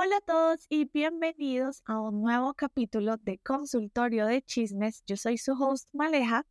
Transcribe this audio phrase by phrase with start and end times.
[0.00, 5.02] Hola a todos y bienvenidos a un nuevo capítulo de Consultorio de Chismes.
[5.08, 6.46] Yo soy su host Maleja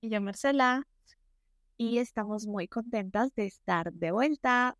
[0.00, 0.88] y yo Marcela
[1.76, 4.78] y estamos muy contentas de estar de vuelta.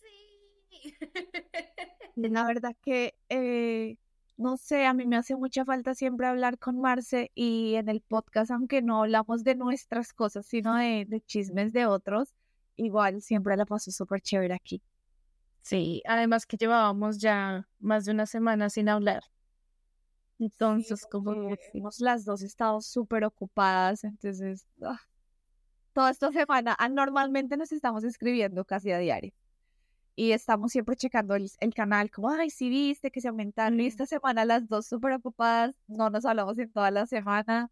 [0.00, 0.70] Sí.
[2.16, 3.98] La verdad que, eh,
[4.38, 8.00] no sé, a mí me hace mucha falta siempre hablar con Marce y en el
[8.00, 12.34] podcast, aunque no hablamos de nuestras cosas, sino de, de chismes de otros,
[12.76, 14.80] igual siempre la paso súper chévere aquí.
[15.64, 19.22] Sí, además que llevábamos ya más de una semana sin hablar.
[20.38, 25.00] Entonces, como hemos las dos estado súper ocupadas, entonces, ah,
[25.94, 29.32] toda esta semana, ah, normalmente nos estamos escribiendo casi a diario.
[30.14, 33.80] Y estamos siempre checando el, canal, como, ay, sí viste que se aumentaron.
[33.80, 37.70] Y esta semana las dos súper ocupadas, no nos hablamos en toda la semana,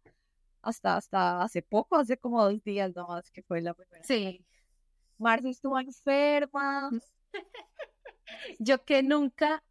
[0.63, 4.03] hasta, hasta hace poco, hace como dos días nomás, que fue la primera.
[4.03, 4.43] Sí.
[5.19, 6.89] Marcia estuvo enferma.
[8.59, 9.63] yo que nunca,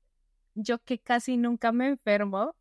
[0.54, 2.54] yo que casi nunca me enfermo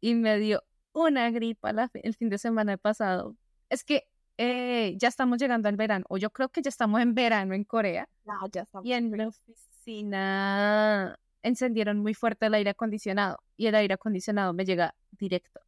[0.00, 0.62] y me dio
[0.92, 3.36] una gripa el fin de semana pasado.
[3.68, 7.14] Es que eh, ya estamos llegando al verano, o yo creo que ya estamos en
[7.14, 8.08] verano en Corea.
[8.52, 8.86] ya estamos.
[8.86, 14.64] Y en la oficina encendieron muy fuerte el aire acondicionado y el aire acondicionado me
[14.64, 15.60] llega directo.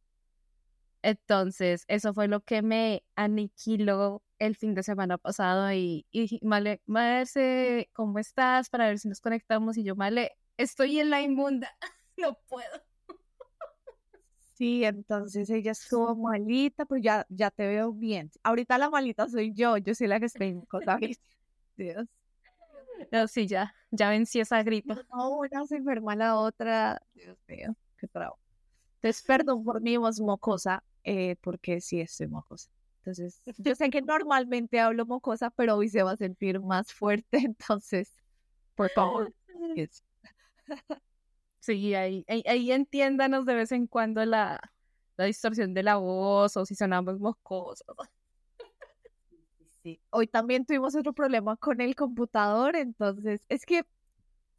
[1.01, 6.81] Entonces, eso fue lo que me aniquiló el fin de semana pasado y, y Male,
[6.85, 8.69] Marce, ¿cómo estás?
[8.69, 9.77] Para ver si nos conectamos.
[9.77, 11.69] Y yo, Male, estoy en la inmunda,
[12.17, 12.81] no puedo.
[14.53, 18.29] Sí, entonces ella estuvo malita, pero ya, ya te veo bien.
[18.43, 20.63] Ahorita la malita soy yo, yo soy la que estoy en.
[21.77, 22.07] Dios.
[23.13, 25.01] No, sí, ya, ya vencí esa gripa.
[25.13, 27.01] No, una se enferma la otra.
[27.13, 28.37] Dios mío, qué trago.
[28.95, 32.69] Entonces, perdón por mi voz mocosa, eh, porque sí estoy mocosa.
[32.99, 37.37] Entonces, yo sé que normalmente hablo mocosa, pero hoy se va a sentir más fuerte,
[37.45, 38.13] entonces,
[38.75, 39.33] por favor.
[41.61, 44.61] Sí, ahí, ahí, entiéndanos de vez en cuando la,
[45.17, 47.85] la distorsión de la voz o si sonamos mocosos.
[49.83, 50.01] Sí.
[50.09, 53.83] Hoy también tuvimos otro problema con el computador, entonces es que,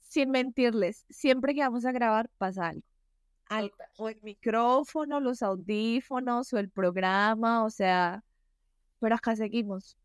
[0.00, 2.86] sin mentirles, siempre que vamos a grabar pasa algo.
[3.46, 3.76] algo.
[3.96, 8.22] O el micrófono, los audífonos o el programa, o sea,
[9.00, 9.96] pero acá seguimos,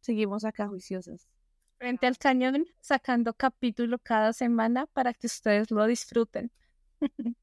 [0.00, 1.28] seguimos acá juiciosas.
[1.78, 6.50] Frente al cañón, sacando capítulo cada semana para que ustedes lo disfruten.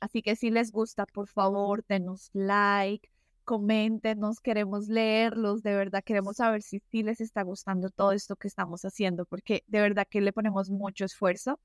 [0.00, 3.08] Así que si les gusta, por favor, denos like,
[3.44, 8.48] coméntenos, queremos leerlos, de verdad queremos saber si sí les está gustando todo esto que
[8.48, 11.60] estamos haciendo, porque de verdad que le ponemos mucho esfuerzo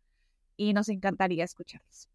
[0.57, 2.07] y nos encantaría escucharlos.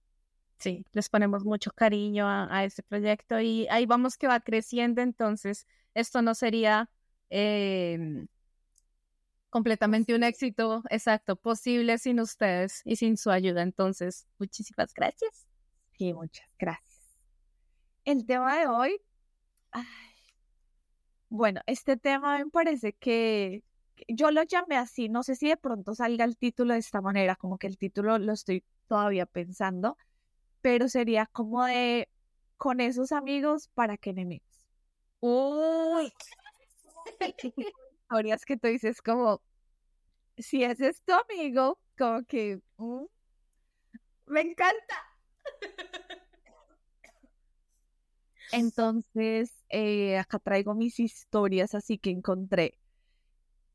[0.59, 5.03] Sí, les ponemos mucho cariño a, a este proyecto y ahí vamos que va creciendo,
[5.03, 6.91] entonces esto no sería
[7.31, 8.27] em,
[9.50, 13.62] completamente un éxito exacto posible sin ustedes y sin su ayuda.
[13.62, 15.47] Entonces, muchísimas gracias.
[15.97, 17.19] Sí, muchas gracias.
[18.05, 19.00] El tema de hoy,
[21.28, 23.65] bueno, este tema me parece que
[24.09, 27.37] yo lo llamé así, no sé si de pronto salga el título de esta manera,
[27.37, 29.97] como que el título lo estoy todavía pensando,
[30.66, 32.09] pero sería como de
[32.56, 34.66] con esos amigos para que enemigos.
[35.21, 36.12] Uy.
[38.03, 39.41] Historias que tú dices como,
[40.37, 43.05] si ese es tu amigo, como que, mm,
[44.26, 44.97] me encanta.
[48.50, 52.76] Entonces, eh, acá traigo mis historias, así que encontré.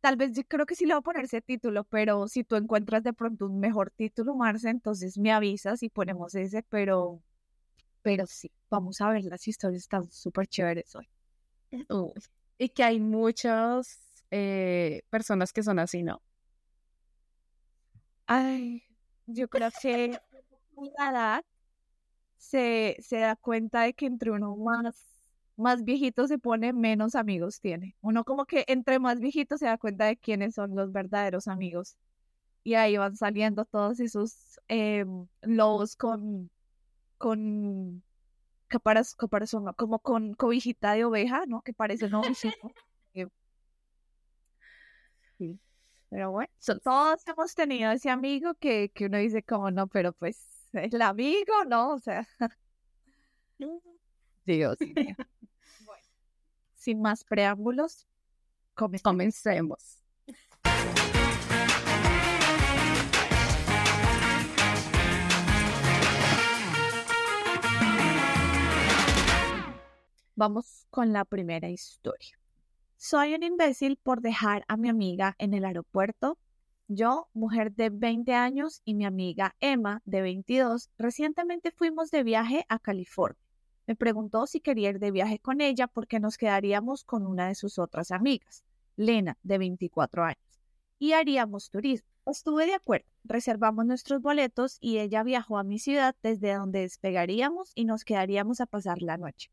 [0.02, 2.56] Tal vez yo creo que sí le voy a poner ese título, pero si tú
[2.56, 7.22] encuentras de pronto un mejor título, Marce, entonces me avisas y ponemos ese, pero,
[8.02, 11.08] pero sí, vamos a ver, las historias están súper chéveres hoy
[12.58, 16.22] y que hay muchas eh, personas que son así, ¿no?
[18.28, 18.84] Ay,
[19.26, 20.20] yo creo que
[20.98, 21.46] la edad
[22.38, 25.21] se, se da cuenta de que entre uno más,
[25.58, 27.96] más viejito se pone, menos amigos tiene.
[28.02, 31.98] Uno como que entre más viejito se da cuenta de quiénes son los verdaderos amigos.
[32.64, 35.06] Y ahí van saliendo todos esos eh,
[35.42, 36.50] lobos con,
[37.18, 38.04] con
[38.68, 41.62] caparazón, como con cobijita de oveja, ¿no?
[41.62, 42.34] Que parece no eh,
[45.38, 45.60] sí.
[46.10, 46.52] Pero bueno,
[46.84, 51.54] todos hemos tenido ese amigo que, que uno dice como no, pero pues el amigo,
[51.68, 51.94] ¿no?
[51.94, 52.28] O sea.
[54.46, 55.16] Dios mío.
[55.86, 56.04] bueno,
[56.76, 58.08] sin más preámbulos,
[58.74, 60.02] comencemos.
[70.36, 72.40] Vamos con la primera historia.
[72.98, 76.40] Soy un imbécil por dejar a mi amiga en el aeropuerto.
[76.88, 82.66] Yo, mujer de 20 años, y mi amiga Emma, de 22, recientemente fuimos de viaje
[82.70, 83.38] a California.
[83.88, 87.56] Me preguntó si quería ir de viaje con ella porque nos quedaríamos con una de
[87.56, 88.64] sus otras amigas,
[88.96, 90.60] Lena, de 24 años,
[91.00, 92.08] y haríamos turismo.
[92.26, 97.72] Estuve de acuerdo, reservamos nuestros boletos y ella viajó a mi ciudad desde donde despegaríamos
[97.74, 99.50] y nos quedaríamos a pasar la noche.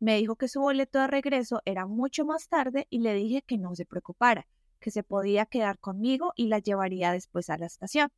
[0.00, 3.56] Me dijo que su boleto de regreso era mucho más tarde y le dije que
[3.56, 4.48] no se preocupara,
[4.80, 8.10] que se podía quedar conmigo y la llevaría después a la estación.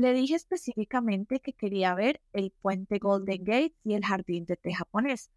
[0.00, 4.72] Le dije específicamente que quería ver el puente Golden Gate y el jardín de té
[4.72, 5.30] japonés.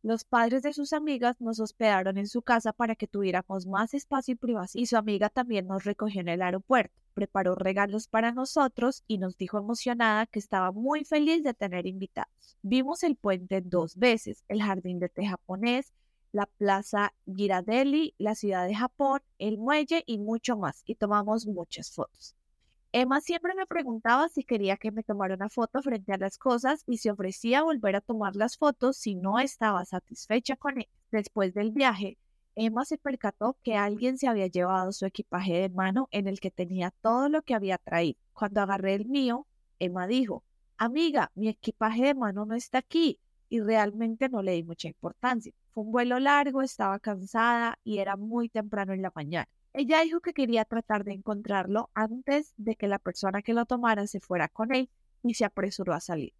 [0.00, 4.34] Los padres de sus amigas nos hospedaron en su casa para que tuviéramos más espacio
[4.34, 9.02] y privacidad y su amiga también nos recogió en el aeropuerto, preparó regalos para nosotros
[9.08, 12.56] y nos dijo emocionada que estaba muy feliz de tener invitados.
[12.62, 15.92] Vimos el puente dos veces, el jardín de té japonés
[16.30, 20.82] la Plaza Girardelli, la ciudad de Japón, el muelle y mucho más.
[20.86, 22.36] Y tomamos muchas fotos.
[22.98, 26.82] Emma siempre me preguntaba si quería que me tomara una foto frente a las cosas
[26.86, 30.88] y se ofrecía volver a tomar las fotos si no estaba satisfecha con él.
[31.10, 32.16] Después del viaje,
[32.54, 36.50] Emma se percató que alguien se había llevado su equipaje de mano en el que
[36.50, 38.18] tenía todo lo que había traído.
[38.32, 39.46] Cuando agarré el mío,
[39.78, 40.42] Emma dijo,
[40.78, 43.20] Amiga, mi equipaje de mano no está aquí
[43.50, 45.52] y realmente no le di mucha importancia.
[45.74, 49.50] Fue un vuelo largo, estaba cansada y era muy temprano en la mañana.
[49.78, 54.06] Ella dijo que quería tratar de encontrarlo antes de que la persona que lo tomara
[54.06, 54.88] se fuera con él
[55.22, 56.32] y se apresuró a salir.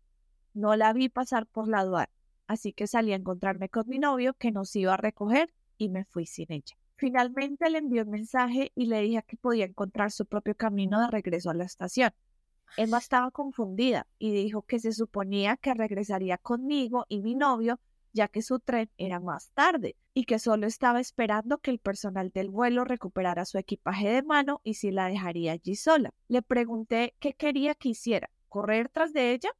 [0.54, 2.08] No la vi pasar por la aduana,
[2.46, 6.06] así que salí a encontrarme con mi novio que nos iba a recoger y me
[6.06, 6.78] fui sin ella.
[6.96, 11.08] Finalmente le envió un mensaje y le dije que podía encontrar su propio camino de
[11.08, 12.12] regreso a la estación.
[12.78, 17.80] Emma estaba confundida y dijo que se suponía que regresaría conmigo y mi novio,
[18.16, 22.30] ya que su tren era más tarde y que solo estaba esperando que el personal
[22.30, 26.14] del vuelo recuperara su equipaje de mano y si la dejaría allí sola.
[26.26, 29.50] Le pregunté qué quería que hiciera, correr tras de ella.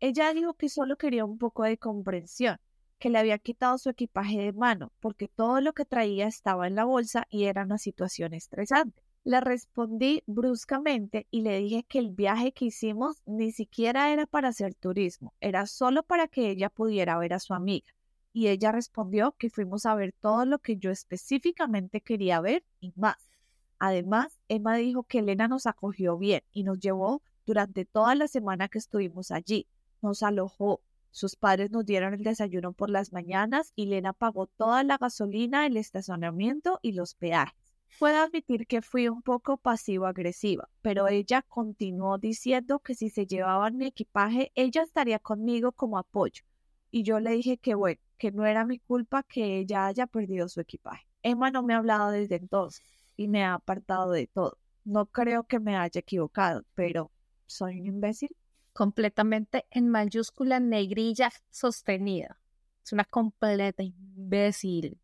[0.00, 2.58] Ella dijo que solo quería un poco de comprensión,
[2.98, 6.74] que le había quitado su equipaje de mano porque todo lo que traía estaba en
[6.74, 9.03] la bolsa y era una situación estresante.
[9.26, 14.48] Le respondí bruscamente y le dije que el viaje que hicimos ni siquiera era para
[14.48, 17.86] hacer turismo, era solo para que ella pudiera ver a su amiga.
[18.34, 22.92] Y ella respondió que fuimos a ver todo lo que yo específicamente quería ver y
[22.96, 23.30] más.
[23.78, 28.68] Además, Emma dijo que Elena nos acogió bien y nos llevó durante toda la semana
[28.68, 29.66] que estuvimos allí.
[30.02, 30.82] Nos alojó.
[31.10, 35.64] Sus padres nos dieron el desayuno por las mañanas y Elena pagó toda la gasolina,
[35.64, 37.63] el estacionamiento y los peajes.
[37.98, 43.76] Puedo admitir que fui un poco pasivo-agresiva, pero ella continuó diciendo que si se llevaban
[43.76, 46.42] mi equipaje, ella estaría conmigo como apoyo.
[46.90, 50.48] Y yo le dije que bueno, que no era mi culpa que ella haya perdido
[50.48, 51.06] su equipaje.
[51.22, 52.84] Emma no me ha hablado desde entonces
[53.16, 54.58] y me ha apartado de todo.
[54.84, 57.10] No creo que me haya equivocado, pero
[57.46, 58.36] soy un imbécil.
[58.72, 62.38] Completamente en mayúscula negrilla sostenida.
[62.84, 65.00] Es una completa imbécil.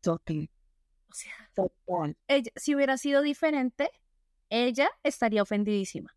[0.00, 0.48] Total.
[1.08, 1.32] O sea,
[2.28, 3.90] ella, si hubiera sido diferente,
[4.50, 6.14] ella estaría ofendidísima.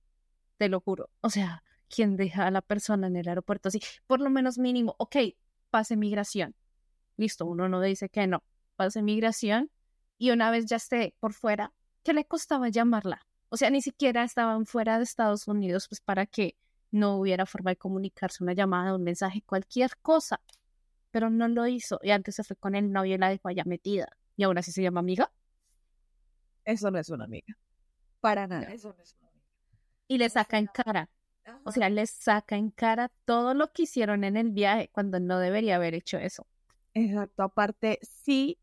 [0.57, 1.09] Te lo juro.
[1.21, 3.79] O sea, ¿quién deja a la persona en el aeropuerto así?
[4.07, 5.15] Por lo menos mínimo, ok,
[5.69, 6.55] pase migración.
[7.17, 8.43] Listo, uno no dice que no.
[8.75, 9.71] Pase migración
[10.17, 13.25] y una vez ya esté por fuera, ¿qué le costaba llamarla?
[13.49, 16.55] O sea, ni siquiera estaban fuera de Estados Unidos, pues para que
[16.91, 20.41] no hubiera forma de comunicarse, una llamada, un mensaje, cualquier cosa.
[21.11, 23.63] Pero no lo hizo y antes se fue con el novio y la dejó allá
[23.65, 24.07] metida
[24.39, 25.29] y aún así se llama amiga.
[26.63, 27.57] Eso no es una amiga.
[28.21, 28.71] Para nada.
[28.71, 29.45] Eso no es una amiga.
[30.07, 31.09] Y le saca en cara.
[31.65, 35.39] O sea, le saca en cara todo lo que hicieron en el viaje cuando no
[35.39, 36.47] debería haber hecho eso.
[36.93, 37.43] Exacto.
[37.43, 38.57] Aparte, sí,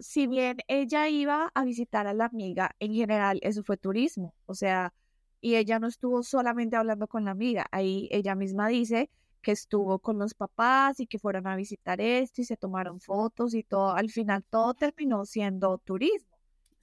[0.00, 4.34] si bien ella iba a visitar a la amiga, en general eso fue turismo.
[4.46, 4.92] O sea,
[5.40, 7.66] y ella no estuvo solamente hablando con la amiga.
[7.70, 9.08] Ahí ella misma dice
[9.42, 13.54] que estuvo con los papás y que fueron a visitar esto y se tomaron fotos
[13.54, 13.92] y todo.
[13.94, 16.28] Al final todo terminó siendo turismo.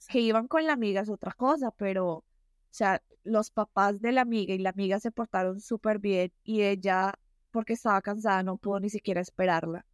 [0.08, 2.24] Que iban con la amiga es otra cosa, pero, o
[2.70, 7.14] sea, los papás de la amiga y la amiga se portaron súper bien y ella,
[7.50, 9.86] porque estaba cansada, no pudo ni siquiera esperarla.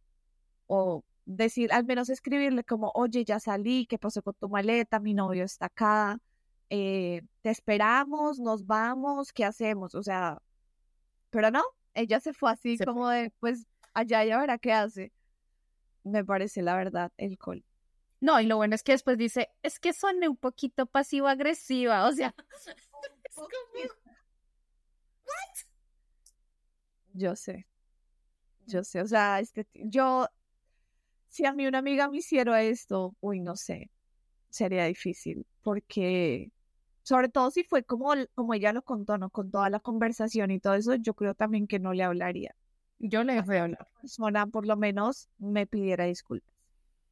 [0.67, 4.99] O decir, al menos escribirle como, oye, ya salí, ¿qué pasó con tu maleta?
[4.99, 6.19] Mi novio está acá,
[6.69, 9.95] eh, te esperamos, nos vamos, ¿qué hacemos?
[9.95, 10.41] O sea,
[11.29, 11.63] pero no,
[11.97, 15.11] ella se fue así como de, pues, allá y ahora qué hace.
[16.03, 17.65] Me parece la verdad el col.
[18.19, 22.11] No, y lo bueno es que después dice, es que soné un poquito pasivo-agresiva, o
[22.11, 22.33] sea.
[27.13, 27.67] Yo sé.
[28.67, 30.27] Yo sé, o sea, este, yo,
[31.29, 33.89] si a mí una amiga me hiciera esto, uy, no sé,
[34.49, 36.51] sería difícil, porque
[37.07, 39.29] Sobre todo si fue como, como ella lo contó, ¿no?
[39.29, 42.53] Con toda la conversación y todo eso, yo creo también que no le hablaría.
[42.99, 43.87] Yo le voy a hablar.
[44.01, 46.53] persona por lo menos me pidiera disculpas.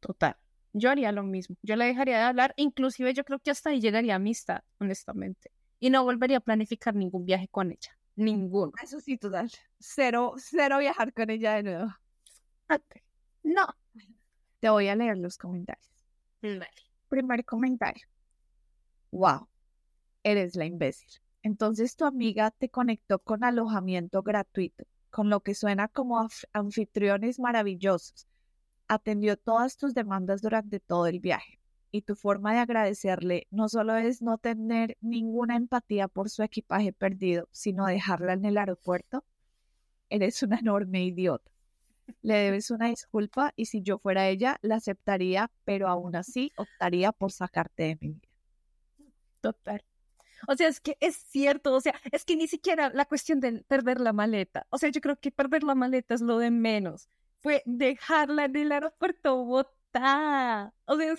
[0.01, 0.35] Total.
[0.73, 1.55] Yo haría lo mismo.
[1.61, 2.53] Yo le dejaría de hablar.
[2.57, 5.49] Inclusive yo creo que hasta ahí llegaría amistad, honestamente.
[5.79, 7.97] Y no volvería a planificar ningún viaje con ella.
[8.17, 8.73] Ninguno.
[8.83, 9.49] Eso sí, total.
[9.79, 11.87] Cero, cero viajar con ella de nuevo.
[13.43, 13.65] No.
[14.59, 15.89] Te voy a leer los comentarios.
[17.07, 18.05] Primer comentario.
[19.11, 19.47] Wow,
[20.25, 21.21] eres la imbécil.
[21.43, 28.27] Entonces tu amiga te conectó con alojamiento gratuito, con lo que suena como anfitriones maravillosos
[28.87, 31.59] atendió todas tus demandas durante todo el viaje
[31.91, 36.91] y tu forma de agradecerle no solo es no tener ninguna empatía por su equipaje
[36.91, 39.23] perdido, sino dejarla en el aeropuerto,
[40.09, 41.49] eres una enorme idiota.
[42.21, 47.11] Le debes una disculpa y si yo fuera ella, la aceptaría, pero aún así optaría
[47.11, 48.29] por sacarte de mi vida.
[49.41, 49.83] Total.
[50.47, 53.63] O sea, es que es cierto, o sea, es que ni siquiera la cuestión de
[53.67, 57.09] perder la maleta, o sea, yo creo que perder la maleta es lo de menos
[57.45, 60.73] fue dejarla en el aeropuerto botada.
[60.85, 61.13] O sea,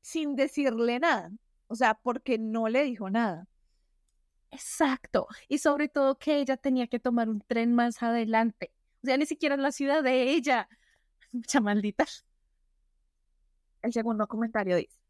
[0.00, 1.30] sin decirle nada.
[1.66, 3.46] O sea, porque no le dijo nada.
[4.50, 5.26] Exacto.
[5.46, 8.72] Y sobre todo que ella tenía que tomar un tren más adelante.
[9.02, 10.70] O sea, ni siquiera en la ciudad de ella.
[11.32, 12.06] Mucha maldita.
[13.82, 15.05] El segundo comentario dice.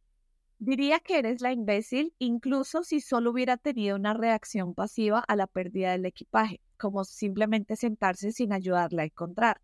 [0.58, 5.46] Diría que eres la imbécil incluso si solo hubiera tenido una reacción pasiva a la
[5.46, 9.60] pérdida del equipaje, como simplemente sentarse sin ayudarla a encontrar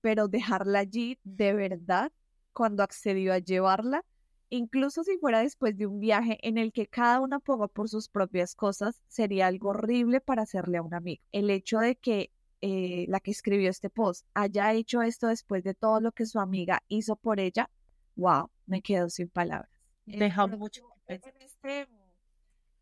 [0.00, 2.12] pero dejarla allí de verdad
[2.52, 4.04] cuando accedió a llevarla,
[4.48, 8.08] incluso si fuera después de un viaje en el que cada una ponga por sus
[8.08, 11.22] propias cosas, sería algo horrible para hacerle a un amigo.
[11.32, 12.30] El hecho de que
[12.62, 16.40] eh, la que escribió este post haya hecho esto después de todo lo que su
[16.40, 17.70] amiga hizo por ella,
[18.16, 19.69] wow, me quedo sin palabras.
[20.18, 20.82] Deja mucho.
[21.06, 21.88] En este,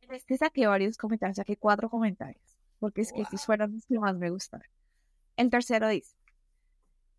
[0.00, 3.98] en este saqué varios comentarios, saqué cuatro comentarios, porque es que estos fueron los que
[3.98, 4.66] más me gustaron.
[5.36, 6.16] El tercero dice,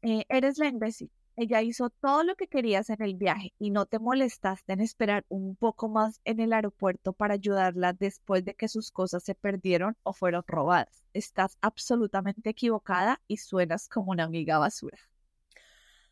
[0.01, 1.11] eh, eres la imbécil.
[1.35, 5.25] Ella hizo todo lo que querías en el viaje y no te molestaste en esperar
[5.29, 9.95] un poco más en el aeropuerto para ayudarla después de que sus cosas se perdieron
[10.03, 11.01] o fueron robadas.
[11.13, 14.97] Estás absolutamente equivocada y suenas como una amiga basura.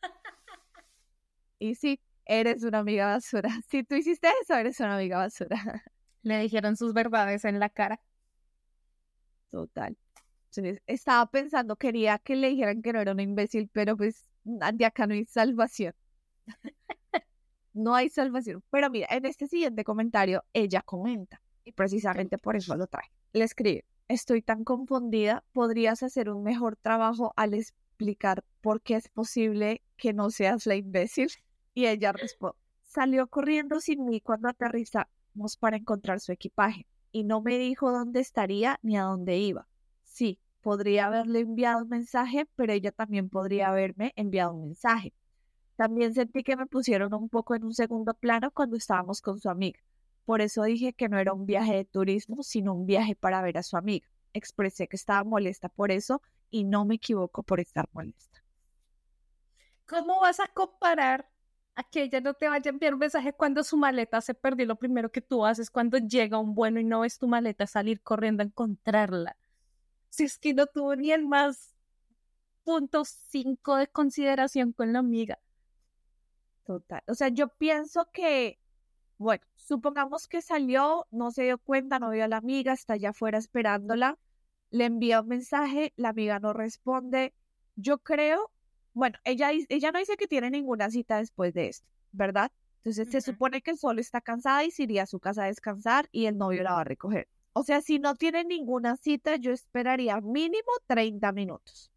[1.60, 3.50] y sí, eres una amiga basura.
[3.70, 5.58] Si tú hiciste eso, eres una amiga basura.
[6.24, 8.00] Le dijeron sus verdades en la cara.
[9.50, 9.96] Total
[10.88, 15.08] estaba pensando, quería que le dijeran que no era un imbécil, pero pues de acá
[15.08, 15.94] no hay salvación.
[17.74, 18.64] no hay salvación.
[18.70, 23.12] Pero mira, en este siguiente comentario, ella comenta, y precisamente por eso lo trae.
[23.34, 29.10] Le escribe, estoy tan confundida, podrías hacer un mejor trabajo al explicar por qué es
[29.10, 31.30] posible que no seas la imbécil.
[31.78, 37.40] Y ella responde, salió corriendo sin mí cuando aterrizamos para encontrar su equipaje y no
[37.40, 39.68] me dijo dónde estaría ni a dónde iba.
[40.04, 45.14] Sí, podría haberle enviado un mensaje, pero ella también podría haberme enviado un mensaje.
[45.76, 49.48] También sentí que me pusieron un poco en un segundo plano cuando estábamos con su
[49.48, 49.80] amiga.
[50.26, 53.60] Por eso dije que no era un viaje de turismo, sino un viaje para ver
[53.60, 54.08] a su amiga.
[54.34, 58.44] Expresé que estaba molesta por eso y no me equivoco por estar molesta.
[59.86, 61.30] ¿Cómo vas a comparar
[61.78, 64.66] a que ella no te vaya a enviar un mensaje cuando su maleta se perdió?
[64.66, 68.02] Lo primero que tú haces cuando llega un bueno y no ves tu maleta, salir
[68.02, 69.38] corriendo a encontrarla
[70.10, 71.76] si es que no tuvo ni el más
[72.64, 75.40] punto cinco de consideración con la amiga.
[76.66, 77.04] Total.
[77.08, 78.60] O sea, yo pienso que,
[79.18, 83.12] bueno, supongamos que salió, no se dio cuenta, no vio a la amiga, está allá
[83.12, 84.18] afuera esperándola,
[84.70, 87.34] le envía un mensaje, la amiga no responde.
[87.76, 88.52] Yo creo,
[88.98, 92.52] bueno, ella, ella no dice que tiene ninguna cita después de esto, ¿verdad?
[92.78, 96.10] Entonces se supone que solo está cansada y se iría a su casa a descansar
[96.12, 97.28] y el novio la va a recoger.
[97.54, 101.92] O sea, si no tiene ninguna cita, yo esperaría mínimo 30 minutos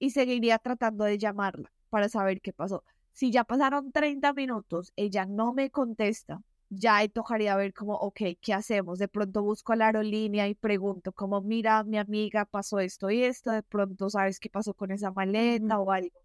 [0.00, 2.82] y seguiría tratando de llamarla para saber qué pasó.
[3.12, 8.54] Si ya pasaron 30 minutos, ella no me contesta, ya tocaría ver como, ok, ¿qué
[8.54, 8.98] hacemos?
[8.98, 13.22] De pronto busco a la aerolínea y pregunto como, mira, mi amiga pasó esto y
[13.24, 16.18] esto, de pronto sabes qué pasó con esa maleta o algo.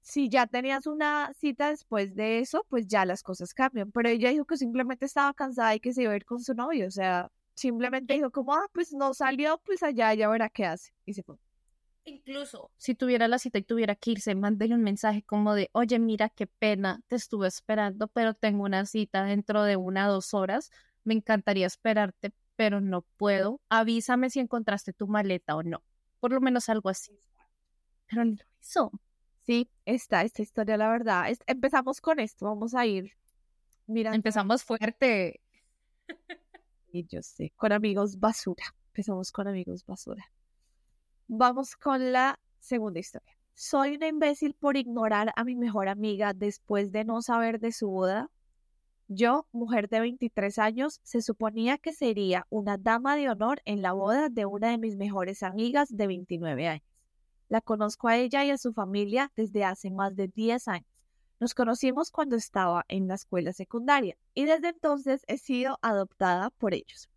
[0.00, 3.90] Si ya tenías una cita después de eso, pues ya las cosas cambian.
[3.92, 6.54] Pero ella dijo que simplemente estaba cansada y que se iba a ir con su
[6.54, 6.86] novio.
[6.86, 10.92] O sea, Simplemente dijo como, ah, pues no salió, pues allá ya verá qué hace.
[11.06, 11.36] Y se fue.
[12.08, 15.98] Incluso si tuviera la cita y tuviera que irse, mándele un mensaje como de, oye,
[15.98, 20.32] mira qué pena, te estuve esperando, pero tengo una cita dentro de una o dos
[20.32, 20.70] horas.
[21.02, 23.60] Me encantaría esperarte, pero no puedo.
[23.68, 25.82] Avísame si encontraste tu maleta o no.
[26.20, 27.18] Por lo menos algo así.
[28.06, 28.92] Pero no lo hizo.
[29.42, 31.26] Sí, está esta historia, la verdad.
[31.46, 33.12] empezamos con esto, vamos a ir.
[33.88, 34.14] Mira.
[34.14, 35.40] Empezamos fuerte.
[36.92, 38.64] Y yo sé, con amigos basura.
[38.88, 40.24] Empezamos con amigos basura.
[41.28, 43.36] Vamos con la segunda historia.
[43.52, 47.88] Soy una imbécil por ignorar a mi mejor amiga después de no saber de su
[47.88, 48.30] boda.
[49.08, 53.92] Yo, mujer de 23 años, se suponía que sería una dama de honor en la
[53.92, 56.86] boda de una de mis mejores amigas de 29 años.
[57.48, 60.86] La conozco a ella y a su familia desde hace más de 10 años.
[61.40, 66.72] Nos conocimos cuando estaba en la escuela secundaria y desde entonces he sido adoptada por
[66.72, 67.08] ellos.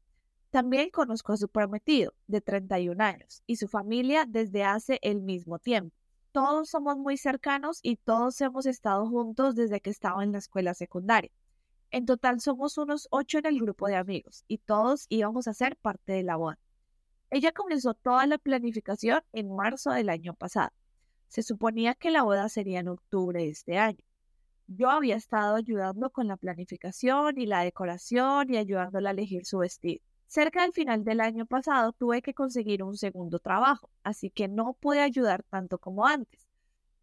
[0.51, 5.59] También conozco a su prometido, de 31 años, y su familia desde hace el mismo
[5.59, 5.95] tiempo.
[6.31, 10.73] Todos somos muy cercanos y todos hemos estado juntos desde que estaba en la escuela
[10.73, 11.31] secundaria.
[11.91, 15.75] En total somos unos ocho en el grupo de amigos y todos íbamos a ser
[15.77, 16.57] parte de la boda.
[17.29, 20.71] Ella comenzó toda la planificación en marzo del año pasado.
[21.27, 24.03] Se suponía que la boda sería en octubre de este año.
[24.65, 29.59] Yo había estado ayudando con la planificación y la decoración y ayudándola a elegir su
[29.59, 30.01] vestido.
[30.29, 34.74] Cerca del final del año pasado tuve que conseguir un segundo trabajo, así que no
[34.74, 36.48] pude ayudar tanto como antes.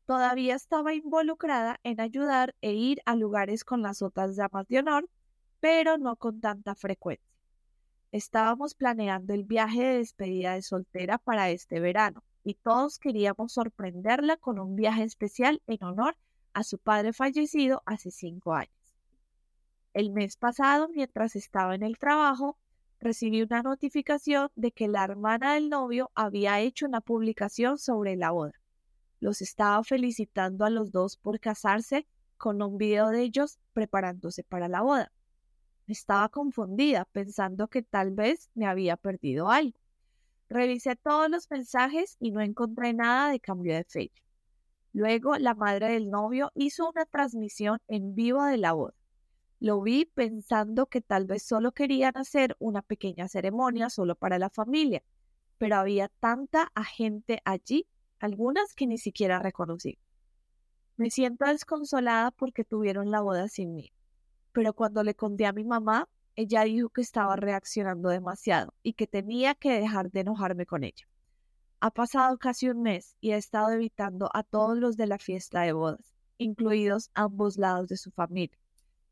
[0.06, 5.11] Todavía estaba involucrada en ayudar e ir a lugares con las otras damas de honor,
[5.59, 7.26] pero no con tanta frecuencia.
[8.12, 14.37] Estábamos planeando el viaje de despedida de soltera para este verano y todos queríamos sorprenderla
[14.37, 16.16] con un viaje especial en honor
[16.52, 18.71] a su padre fallecido hace cinco años.
[19.95, 22.56] El mes pasado, mientras estaba en el trabajo,
[23.06, 28.32] recibí una notificación de que la hermana del novio había hecho una publicación sobre la
[28.32, 28.54] boda.
[29.20, 34.66] Los estaba felicitando a los dos por casarse con un video de ellos preparándose para
[34.68, 35.12] la boda.
[35.86, 39.78] Estaba confundida, pensando que tal vez me había perdido algo.
[40.48, 44.22] Revisé todos los mensajes y no encontré nada de cambio de fecha.
[44.92, 48.94] Luego, la madre del novio hizo una transmisión en vivo de la boda.
[49.60, 54.50] Lo vi pensando que tal vez solo querían hacer una pequeña ceremonia solo para la
[54.50, 55.02] familia,
[55.58, 57.86] pero había tanta gente allí,
[58.18, 59.98] algunas que ni siquiera reconocí.
[60.96, 63.92] Me siento desconsolada porque tuvieron la boda sin mí
[64.57, 69.07] pero cuando le conté a mi mamá, ella dijo que estaba reaccionando demasiado y que
[69.07, 71.07] tenía que dejar de enojarme con ella.
[71.81, 75.61] Ha pasado casi un mes y ha estado evitando a todos los de la fiesta
[75.61, 78.59] de bodas, incluidos ambos lados de su familia.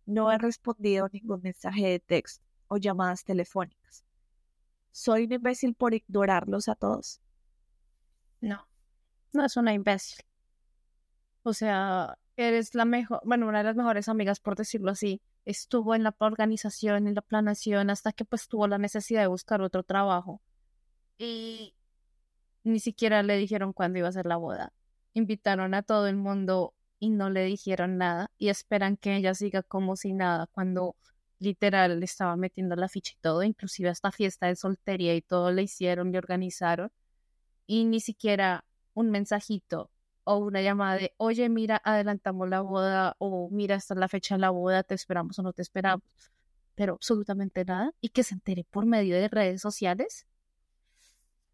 [0.06, 4.04] No he respondido ningún mensaje de texto o llamadas telefónicas.
[4.90, 7.20] ¿Soy un imbécil por ignorarlos a todos?
[8.40, 8.68] No,
[9.32, 10.24] no es una imbécil.
[11.42, 15.94] O sea, eres la mejor, bueno, una de las mejores amigas, por decirlo así, estuvo
[15.94, 19.82] en la organización, y la planación, hasta que pues tuvo la necesidad de buscar otro
[19.82, 20.40] trabajo.
[21.18, 21.74] Y
[22.62, 24.72] ni siquiera le dijeron cuándo iba a ser la boda.
[25.12, 29.62] Invitaron a todo el mundo y no le dijeron nada y esperan que ella siga
[29.62, 30.96] como si nada cuando
[31.38, 35.52] literal le estaba metiendo la ficha y todo, inclusive hasta fiesta de soltería y todo
[35.52, 36.90] le hicieron, le organizaron
[37.66, 38.64] y ni siquiera
[38.94, 39.90] un mensajito
[40.24, 44.36] o una llamada de, oye, mira, adelantamos la boda o mira, esta es la fecha
[44.36, 46.08] de la boda, te esperamos o no te esperamos,
[46.74, 50.26] pero absolutamente nada y que se entere por medio de redes sociales,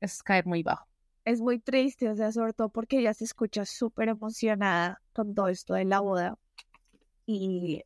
[0.01, 0.90] es caer muy bajo.
[1.25, 5.49] Es muy triste, o sea, sobre todo porque ella se escucha súper emocionada con todo
[5.49, 6.39] esto de la boda
[7.27, 7.85] y,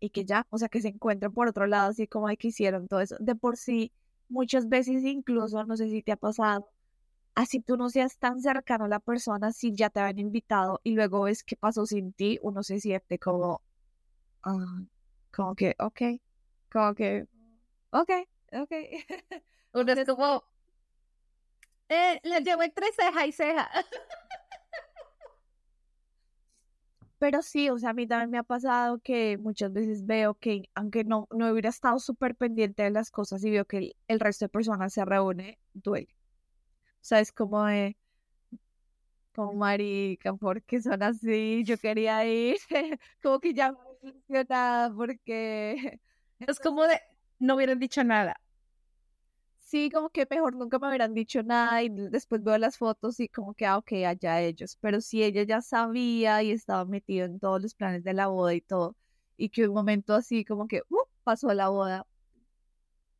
[0.00, 2.48] y que ya, o sea, que se encuentren por otro lado, así como hay que
[2.48, 3.16] hicieron todo eso.
[3.20, 3.92] De por sí,
[4.28, 6.68] muchas veces incluso, no sé si te ha pasado,
[7.34, 10.92] así tú no seas tan cercano a la persona, si ya te habían invitado y
[10.92, 13.62] luego ves qué pasó sin ti, uno se siente como,
[14.44, 14.82] ah,
[15.32, 16.02] como que, ok,
[16.72, 17.26] como que,
[17.90, 18.10] ok,
[18.52, 18.72] ok.
[19.72, 20.44] Uno es como,
[21.90, 23.70] eh, la llevo entre ceja y ceja.
[27.18, 30.70] Pero sí, o sea, a mí también me ha pasado que muchas veces veo que,
[30.74, 34.20] aunque no, no hubiera estado súper pendiente de las cosas y veo que el, el
[34.20, 36.08] resto de personas se reúne, duele.
[37.02, 37.96] O sea, es como de,
[39.34, 41.62] como marica, porque son así?
[41.64, 42.58] Yo quería ir,
[43.22, 46.00] como que ya me emocionada porque...
[46.40, 46.98] Es como de,
[47.38, 48.40] no hubieran dicho nada.
[49.70, 53.28] Sí, como que mejor nunca me hubieran dicho nada y después veo las fotos y
[53.28, 54.76] como que, ah, ok, allá ellos.
[54.80, 58.52] Pero si ella ya sabía y estaba metido en todos los planes de la boda
[58.54, 58.96] y todo,
[59.36, 62.04] y que un momento así como que, uh, pasó la boda.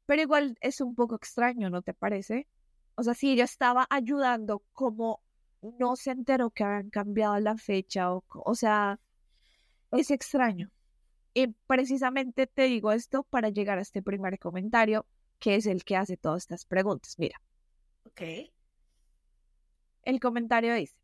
[0.06, 2.48] Pero igual es un poco extraño, ¿no te parece?
[2.96, 5.22] O sea, si ella estaba ayudando, como
[5.62, 8.98] no se enteró que habían cambiado la fecha, o, o sea,
[9.92, 10.70] es extraño.
[11.34, 15.06] Y precisamente te digo esto para llegar a este primer comentario,
[15.40, 17.16] que es el que hace todas estas preguntas.
[17.18, 17.42] Mira.
[18.06, 18.22] Ok.
[20.02, 20.96] El comentario dice,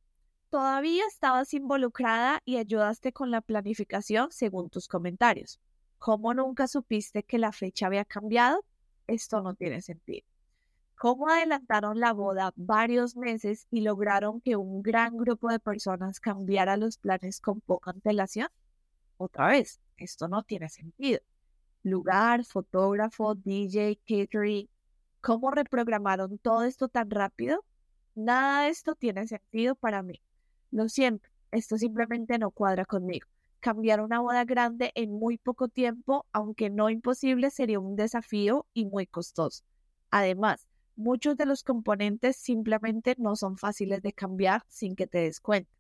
[0.51, 5.59] todavía estabas involucrada y ayudaste con la planificación según tus comentarios.
[5.99, 8.65] ¿Cómo nunca supiste que la fecha había cambiado?
[9.07, 10.27] Esto no tiene sentido.
[10.97, 16.79] ¿Cómo adelantaron la boda varios meses y lograron que un gran grupo de personas cambiara
[16.79, 18.49] los planes con poca antelación?
[19.19, 21.21] Otra vez, esto no tiene sentido.
[21.87, 24.69] Lugar, fotógrafo, DJ, catering.
[25.21, 27.65] ¿Cómo reprogramaron todo esto tan rápido?
[28.17, 30.21] Nada de esto tiene sentido para mí.
[30.73, 33.29] Lo siento, esto simplemente no cuadra conmigo.
[33.61, 38.87] Cambiar una boda grande en muy poco tiempo, aunque no imposible, sería un desafío y
[38.87, 39.63] muy costoso.
[40.11, 45.39] Además, muchos de los componentes simplemente no son fáciles de cambiar sin que te des
[45.39, 45.71] cuenta.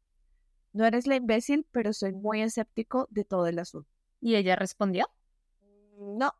[0.72, 3.90] No eres la imbécil, pero soy muy escéptico de todo el asunto.
[4.20, 5.08] ¿Y ella respondió?
[5.98, 6.32] No,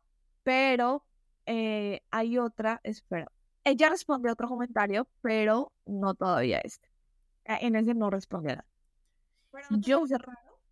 [0.43, 1.03] pero
[1.45, 3.31] eh, hay otra, espera.
[3.63, 6.89] Ella respondió otro comentario, pero no todavía este.
[7.45, 8.65] En ese no respondió nada.
[9.71, 10.03] Yo,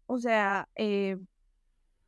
[0.06, 1.18] o sea, eh,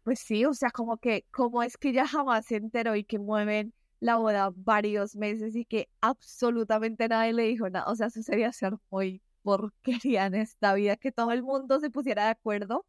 [0.03, 3.19] pues sí, o sea, como que, como es que ella jamás se enteró y que
[3.19, 7.91] mueven la boda varios meses y que absolutamente nadie le dijo nada.
[7.91, 11.89] O sea, eso sería ser muy porquería en esta vida, que todo el mundo se
[11.89, 12.85] pusiera de acuerdo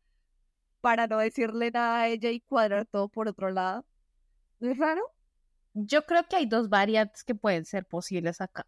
[0.81, 3.85] para no decirle nada a ella y cuadrar todo por otro lado.
[4.61, 5.03] ¿No es raro?
[5.75, 8.67] Yo creo que hay dos variantes que pueden ser posibles acá.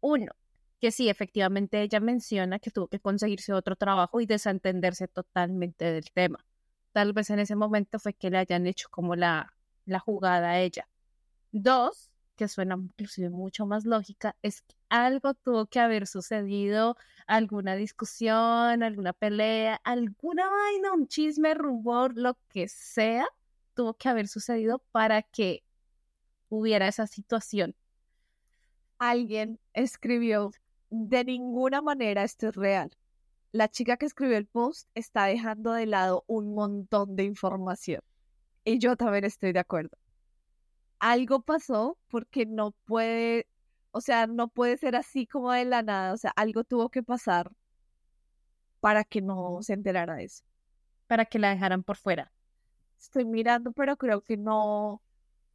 [0.00, 0.32] Uno,
[0.80, 6.10] que sí, efectivamente ella menciona que tuvo que conseguirse otro trabajo y desentenderse totalmente del
[6.12, 6.44] tema.
[6.92, 9.54] Tal vez en ese momento fue que le hayan hecho como la,
[9.86, 10.88] la jugada a ella.
[11.52, 12.11] Dos,
[12.42, 16.96] que suena inclusive mucho más lógica, es que algo tuvo que haber sucedido,
[17.28, 23.28] alguna discusión, alguna pelea, alguna vaina, un chisme, rumor, lo que sea,
[23.74, 25.62] tuvo que haber sucedido para que
[26.48, 27.76] hubiera esa situación.
[28.98, 30.50] Alguien escribió
[30.90, 32.90] de ninguna manera esto es real.
[33.52, 38.00] La chica que escribió el post está dejando de lado un montón de información.
[38.64, 39.96] Y yo también estoy de acuerdo.
[41.02, 43.48] Algo pasó porque no puede,
[43.90, 46.12] o sea, no puede ser así como de la nada.
[46.12, 47.50] O sea, algo tuvo que pasar
[48.78, 50.44] para que no se enterara de eso.
[51.08, 52.30] Para que la dejaran por fuera.
[53.00, 55.02] Estoy mirando, pero creo que no,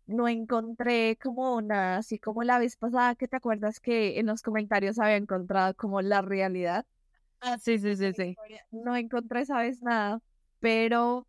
[0.06, 4.42] no encontré como una, así como la vez pasada que te acuerdas que en los
[4.42, 6.86] comentarios había encontrado como la realidad.
[7.40, 8.36] Ah, sí, sí, sí, sí.
[8.72, 10.20] No encontré esa vez nada,
[10.60, 11.26] pero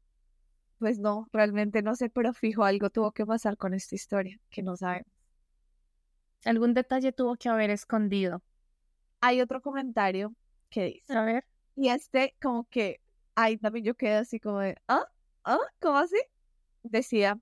[0.79, 4.63] pues no, realmente no sé, pero fijo, algo tuvo que pasar con esta historia, que
[4.63, 5.13] no sabemos.
[6.45, 8.43] Algún detalle tuvo que haber escondido.
[9.21, 10.33] Hay otro comentario
[10.71, 11.17] que dice.
[11.17, 11.45] A ver.
[11.75, 13.01] Y este como que,
[13.35, 15.07] ahí también yo quedé así como de, ¿ah?
[15.45, 15.59] ¿ah?
[15.81, 16.17] ¿Cómo así?
[16.83, 17.39] Decía,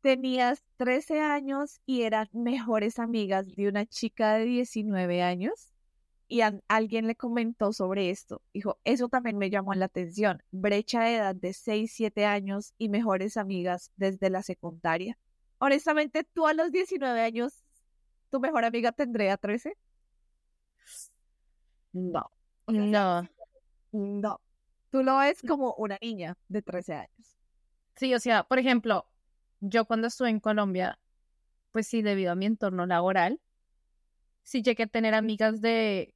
[0.00, 5.71] tenías 13 años y eran mejores amigas de una chica de 19 años
[6.32, 8.40] y alguien le comentó sobre esto.
[8.54, 10.42] Dijo, eso también me llamó la atención.
[10.50, 15.18] Brecha de edad de 6, 7 años y mejores amigas desde la secundaria.
[15.58, 17.62] Honestamente, tú a los 19 años,
[18.30, 19.76] ¿tu mejor amiga tendría 13?
[21.92, 22.30] No.
[22.66, 23.28] No.
[23.92, 24.40] No.
[24.88, 27.36] Tú lo ves como una niña de 13 años.
[27.96, 29.06] Sí, o sea, por ejemplo,
[29.60, 30.98] yo cuando estuve en Colombia,
[31.72, 33.38] pues sí, debido a mi entorno laboral,
[34.42, 36.14] sí llegué a tener amigas de,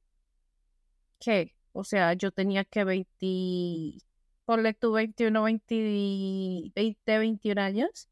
[1.19, 1.55] ¿qué?
[1.71, 4.03] O sea, yo tenía que 20,
[4.45, 8.09] ponle tú 21, 20, 20, 21 años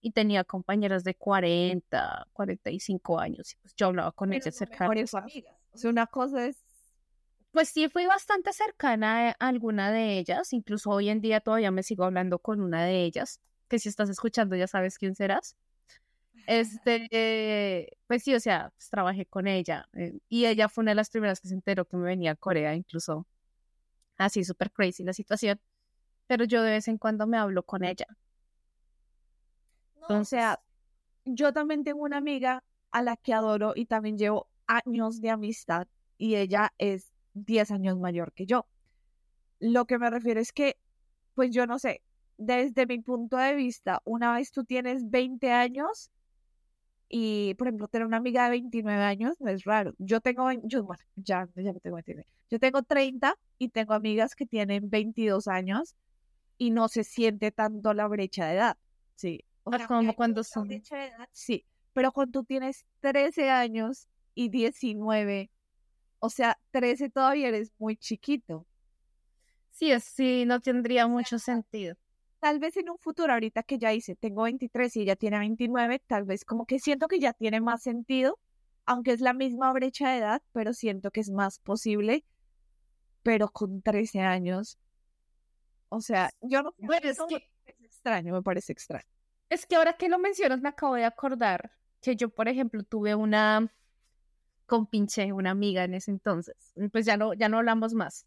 [0.00, 5.14] y tenía compañeras de 40, 45 años y pues yo hablaba con ellas cercanas.
[5.14, 5.54] amigas.
[5.72, 6.56] O sea, una cosa es
[7.56, 11.82] pues sí fui bastante cercana a alguna de ellas, incluso hoy en día todavía me
[11.82, 15.56] sigo hablando con una de ellas, que si estás escuchando ya sabes quién serás.
[16.46, 20.96] Este, pues sí, o sea, pues trabajé con ella eh, y ella fue una de
[20.96, 23.26] las primeras que se enteró que me venía a Corea, incluso
[24.16, 25.60] así súper crazy la situación,
[26.26, 28.06] pero yo de vez en cuando me hablo con ella.
[30.08, 30.60] o sea,
[31.24, 35.88] yo también tengo una amiga a la que adoro y también llevo años de amistad
[36.16, 38.66] y ella es 10 años mayor que yo.
[39.58, 40.76] Lo que me refiero es que,
[41.34, 42.02] pues yo no sé,
[42.38, 46.10] desde mi punto de vista, una vez tú tienes 20 años
[47.08, 49.94] y, por ejemplo, tener una amiga de 29 años no es raro.
[49.98, 52.26] Yo tengo, yo, bueno, ya, ya no tengo 29.
[52.50, 55.94] Yo tengo 30 y tengo amigas que tienen 22 años
[56.58, 58.76] y no se siente tanto la brecha de edad.
[59.14, 59.44] Sí.
[59.62, 60.68] O ah, sea, como cuando son.
[61.32, 61.64] sí.
[61.92, 65.50] Pero cuando tú tienes 13 años y 19,
[66.18, 68.66] o sea, 13 todavía eres muy chiquito.
[69.70, 71.96] Sí, sí, no tendría mucho sentido
[72.46, 75.98] tal vez en un futuro, ahorita que ya hice, tengo 23 y ella tiene 29,
[76.06, 78.38] tal vez como que siento que ya tiene más sentido,
[78.84, 82.24] aunque es la misma brecha de edad, pero siento que es más posible,
[83.24, 84.78] pero con 13 años.
[85.88, 86.72] O sea, yo no...
[86.78, 87.18] Bueno, es
[87.80, 89.08] extraño, me parece extraño.
[89.50, 93.16] Es que ahora que lo mencionas me acabo de acordar que yo, por ejemplo, tuve
[93.16, 93.74] una
[94.66, 96.54] compinche, una amiga en ese entonces.
[96.92, 98.24] Pues ya no, ya no hablamos más.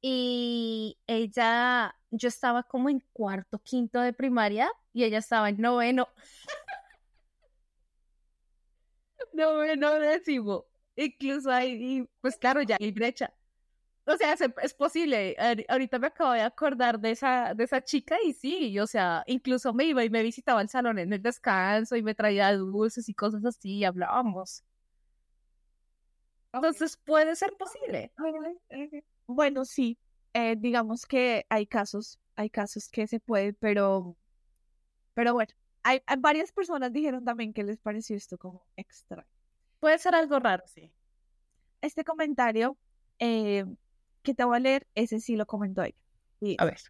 [0.00, 6.08] Y ella, yo estaba como en cuarto, quinto de primaria y ella estaba en noveno.
[9.32, 10.66] noveno décimo.
[10.96, 13.32] Incluso ahí, pues claro, ya hay brecha.
[14.08, 15.36] O sea, es, posible.
[15.68, 19.74] Ahorita me acabo de acordar de esa, de esa chica y sí, o sea, incluso
[19.74, 23.14] me iba y me visitaba el salón en el descanso y me traía dulces y
[23.14, 24.64] cosas así y hablábamos.
[26.54, 28.10] Entonces puede ser posible.
[29.28, 29.98] Bueno, sí,
[30.32, 34.16] eh, digamos que hay casos, hay casos que se puede, pero,
[35.12, 39.28] pero bueno, hay, varias personas dijeron también que les pareció esto como extraño.
[39.80, 40.90] Puede ser algo raro, sí.
[41.82, 42.78] Este comentario
[43.18, 43.66] eh,
[44.22, 46.56] que te voy a leer, ese sí lo comentó ella.
[46.58, 46.80] a ver.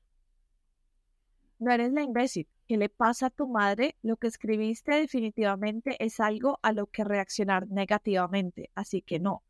[1.58, 2.46] No eres la imbécil.
[2.68, 3.96] ¿Qué le pasa a tu madre?
[4.02, 9.42] Lo que escribiste definitivamente es algo a lo que reaccionar negativamente, así que no.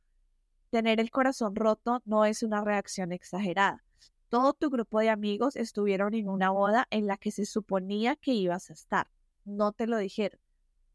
[0.71, 3.83] Tener el corazón roto no es una reacción exagerada.
[4.29, 8.33] Todo tu grupo de amigos estuvieron en una boda en la que se suponía que
[8.33, 9.07] ibas a estar.
[9.47, 10.39] No te lo dijeron.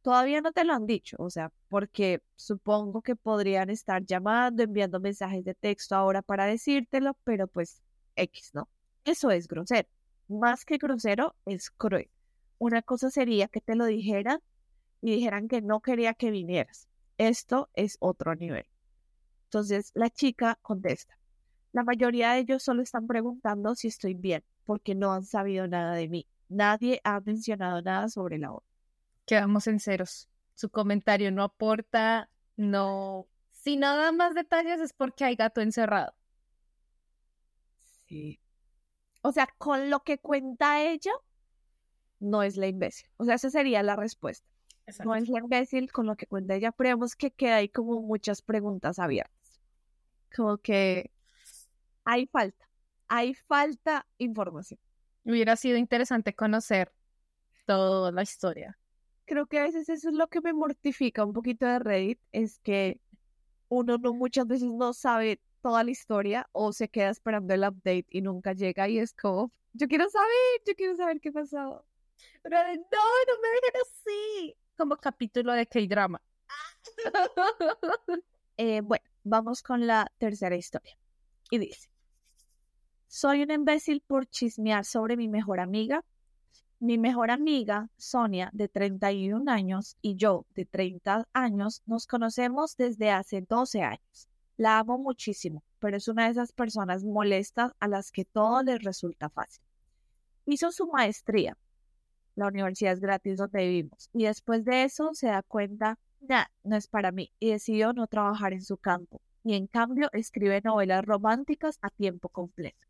[0.03, 4.99] Todavía no te lo han dicho, o sea, porque supongo que podrían estar llamando, enviando
[4.99, 7.81] mensajes de texto ahora para decírtelo, pero pues
[8.15, 8.67] X, ¿no?
[9.05, 9.89] Eso es grosero.
[10.27, 12.11] Más que grosero, es cruel.
[12.59, 14.39] Una cosa sería que te lo dijeran
[15.01, 16.87] y dijeran que no quería que vinieras.
[17.17, 18.65] Esto es otro nivel.
[19.53, 21.15] Entonces la chica contesta,
[21.73, 25.93] la mayoría de ellos solo están preguntando si estoy bien, porque no han sabido nada
[25.93, 26.27] de mí.
[26.49, 28.67] Nadie ha mencionado nada sobre la otra.
[29.27, 30.27] Quedamos en ceros.
[30.55, 33.27] Su comentario no aporta, no...
[33.51, 36.15] Si no da más detalles es porque hay gato encerrado.
[38.07, 38.39] Sí.
[39.21, 41.11] O sea, con lo que cuenta ella,
[42.19, 43.07] no es la imbécil.
[43.17, 44.47] O sea, esa sería la respuesta.
[45.05, 48.01] No es la imbécil con lo que cuenta ella, pero vemos que queda ahí como
[48.01, 49.42] muchas preguntas abiertas
[50.35, 51.11] como que
[52.05, 52.69] hay falta,
[53.07, 54.79] hay falta información.
[55.25, 56.91] Hubiera sido interesante conocer
[57.65, 58.77] toda la historia.
[59.25, 62.59] Creo que a veces eso es lo que me mortifica un poquito de Reddit, es
[62.59, 62.99] que
[63.69, 68.05] uno no muchas veces no sabe toda la historia o se queda esperando el update
[68.09, 71.85] y nunca llega y es como, yo quiero saber, yo quiero saber qué pasó.
[72.41, 74.55] Pero no, no me dejen así.
[74.77, 76.21] Como capítulo de K-drama.
[78.57, 80.97] eh, bueno, Vamos con la tercera historia.
[81.49, 81.89] Y dice,
[83.07, 86.03] soy un imbécil por chismear sobre mi mejor amiga.
[86.79, 93.11] Mi mejor amiga, Sonia, de 31 años, y yo, de 30 años, nos conocemos desde
[93.11, 94.27] hace 12 años.
[94.57, 98.83] La amo muchísimo, pero es una de esas personas molestas a las que todo les
[98.83, 99.63] resulta fácil.
[100.45, 101.57] Hizo su maestría.
[102.35, 104.09] La universidad es gratis donde vivimos.
[104.11, 105.97] Y después de eso se da cuenta
[106.63, 110.61] no es para mí, y decidió no trabajar en su campo, y en cambio escribe
[110.63, 112.87] novelas románticas a tiempo completo.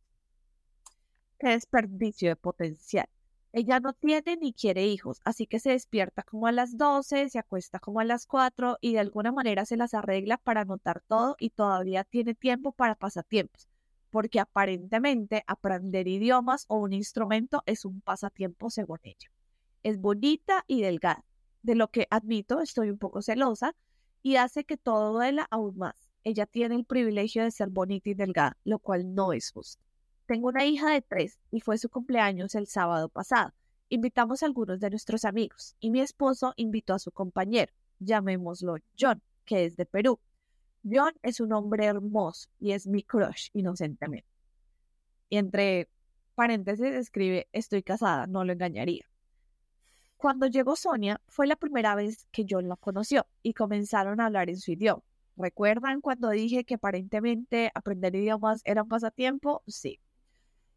[1.40, 3.08] Qué desperdicio de potencial.
[3.52, 7.40] Ella no tiene ni quiere hijos, así que se despierta como a las 12, se
[7.40, 11.36] acuesta como a las 4 y de alguna manera se las arregla para anotar todo
[11.40, 13.68] y todavía tiene tiempo para pasatiempos,
[14.10, 19.30] porque aparentemente aprender idiomas o un instrumento es un pasatiempo según ella.
[19.84, 21.24] Es bonita y delgada,
[21.64, 23.76] de lo que admito estoy un poco celosa
[24.22, 25.96] y hace que todo duela aún más.
[26.24, 29.84] Ella tiene el privilegio de ser bonita y delgada, lo cual no es justo.
[30.26, 33.52] Tengo una hija de tres y fue su cumpleaños el sábado pasado.
[33.90, 39.22] Invitamos a algunos de nuestros amigos y mi esposo invitó a su compañero, llamémoslo John,
[39.46, 40.20] que es de Perú.
[40.90, 44.28] John es un hombre hermoso y es mi crush inocentemente.
[45.30, 45.90] Y entre
[46.36, 49.06] paréntesis escribe, estoy casada, no lo engañaría.
[50.24, 54.50] Cuando llegó Sonia, fue la primera vez que John la conoció y comenzaron a hablar
[54.50, 55.04] en su idioma.
[55.36, 59.64] ¿Recuerdan cuando dije que aparentemente aprender idiomas era un pasatiempo?
[59.68, 60.00] Sí.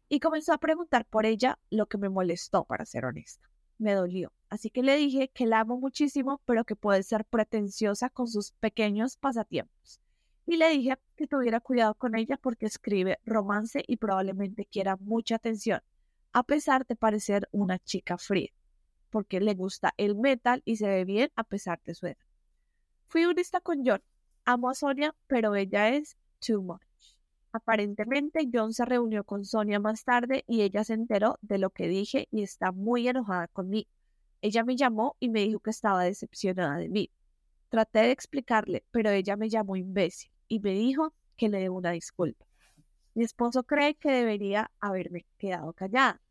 [0.09, 3.49] Y comenzó a preguntar por ella, lo que me molestó, para ser honesta.
[3.77, 4.33] Me dolió.
[4.49, 8.51] Así que le dije que la amo muchísimo, pero que puede ser pretenciosa con sus
[8.51, 10.01] pequeños pasatiempos.
[10.45, 15.35] Y le dije que tuviera cuidado con ella porque escribe romance y probablemente quiera mucha
[15.35, 15.79] atención,
[16.33, 18.51] a pesar de parecer una chica fría
[19.09, 22.17] porque le gusta el metal y se ve bien a pesar de su edad.
[23.07, 24.01] Fui honesta con John.
[24.45, 26.81] Amo a Sonia, pero ella es too much.
[27.51, 31.87] Aparentemente, John se reunió con Sonia más tarde y ella se enteró de lo que
[31.87, 33.89] dije y está muy enojada conmigo.
[34.41, 37.09] Ella me llamó y me dijo que estaba decepcionada de mí.
[37.69, 41.91] Traté de explicarle, pero ella me llamó imbécil y me dijo que le debo una
[41.91, 42.45] disculpa.
[43.13, 46.21] Mi esposo cree que debería haberme quedado callada,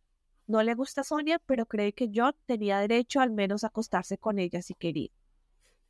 [0.47, 4.39] no le gusta Sonia, pero cree que John tenía derecho al menos a acostarse con
[4.39, 5.11] ella si quería.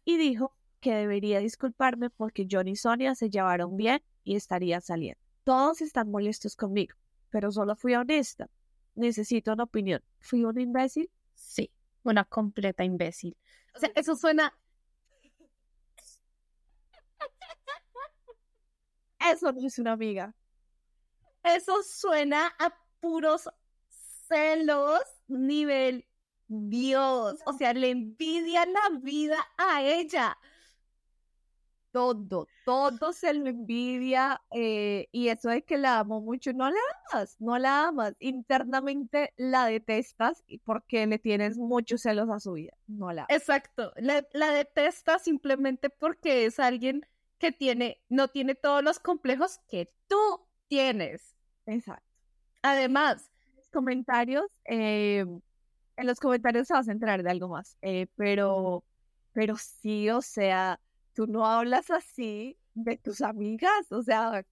[0.05, 5.21] Y dijo que debería disculparme porque John y Sonia se llevaron bien y estarían saliendo.
[5.45, 6.97] Todos están molestos conmigo,
[7.31, 8.49] pero solo fui honesta.
[8.95, 10.03] Necesito una opinión.
[10.21, 11.11] ¿Fui un imbécil?
[11.35, 11.71] Sí,
[12.03, 13.37] una completa imbécil.
[13.75, 14.53] O sea, eso suena...
[19.31, 20.35] Eso no es una amiga.
[21.43, 23.49] Eso suena a puros
[24.29, 26.07] celos nivel
[26.49, 27.41] Dios.
[27.45, 30.37] O sea, le envidia la vida a ella.
[31.91, 36.53] Todo, todo se lo envidia eh, y eso es que la amo mucho.
[36.53, 36.77] No la
[37.11, 38.15] amas, no la amas.
[38.19, 42.75] Internamente la detestas porque le tienes muchos celos a su vida.
[42.87, 47.07] No la Exacto, la, la detestas simplemente porque es alguien
[47.39, 51.35] que tiene, no tiene todos los complejos que tú tienes.
[51.65, 52.05] Exacto.
[52.61, 53.31] Además,
[53.77, 55.27] comentarios, eh,
[55.97, 58.83] en los comentarios se vas a enterar de algo más, eh, pero,
[59.35, 60.81] pero sí, o sea,
[61.13, 64.47] tú no hablas así de tus amigas, o sea,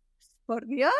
[0.44, 0.92] por Dios.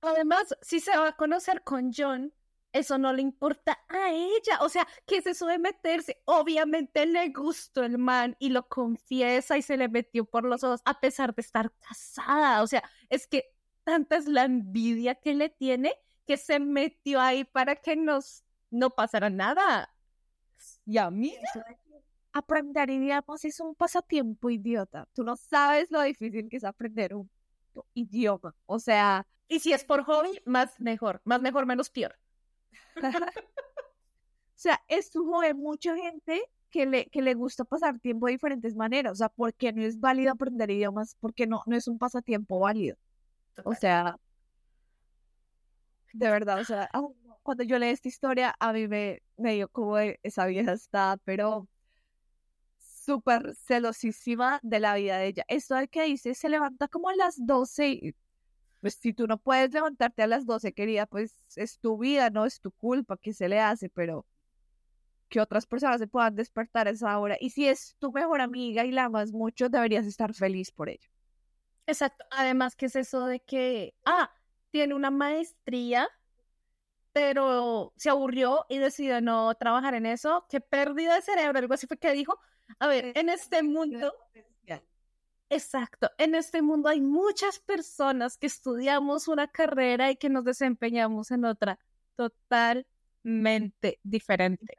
[0.00, 2.32] Además, si se va a conocer con John,
[2.72, 4.60] eso no le importa a ella.
[4.60, 6.22] O sea, ¿qué es eso de meterse?
[6.24, 10.82] Obviamente le gustó el man y lo confiesa y se le metió por los ojos
[10.84, 12.62] a pesar de estar casada.
[12.62, 13.52] O sea, es que
[13.82, 15.96] tanta es la envidia que le tiene
[16.28, 19.90] que se metió ahí para que nos no pasara nada.
[20.84, 21.34] Y a mí
[22.32, 25.08] aprender idiomas es un pasatiempo idiota.
[25.14, 27.30] Tú no sabes lo difícil que es aprender un
[27.94, 28.54] idioma.
[28.66, 32.14] O sea, y si es por hobby, más mejor, más mejor, menos peor.
[33.34, 35.54] o sea, es un hobby.
[35.54, 39.12] Mucha gente que le, que le gusta pasar tiempo de diferentes maneras.
[39.12, 41.16] O sea, ¿por qué no es válido aprender idiomas?
[41.20, 42.98] Porque no, no es un pasatiempo válido.
[43.64, 44.18] O sea,
[46.18, 46.90] de verdad, o sea,
[47.42, 51.68] cuando yo leí esta historia, a mí me, me dio como esa vieja está, pero
[52.78, 55.44] súper celosísima de la vida de ella.
[55.48, 58.14] Esto de que dice, se levanta como a las 12 y
[58.80, 62.44] pues si tú no puedes levantarte a las 12, querida, pues es tu vida, no
[62.44, 64.26] es tu culpa que se le hace, pero
[65.28, 67.36] que otras personas se puedan despertar a esa hora.
[67.40, 71.08] Y si es tu mejor amiga y la amas mucho, deberías estar feliz por ello.
[71.86, 72.24] Exacto.
[72.30, 74.30] Además, ¿qué es eso de que, ah,
[74.70, 76.08] tiene una maestría,
[77.12, 80.46] pero se aburrió y decidió no trabajar en eso.
[80.48, 82.38] Qué pérdida de cerebro, algo así fue que dijo.
[82.78, 84.12] A ver, en este mundo...
[85.50, 91.30] Exacto, en este mundo hay muchas personas que estudiamos una carrera y que nos desempeñamos
[91.30, 91.78] en otra
[92.16, 94.76] totalmente diferente.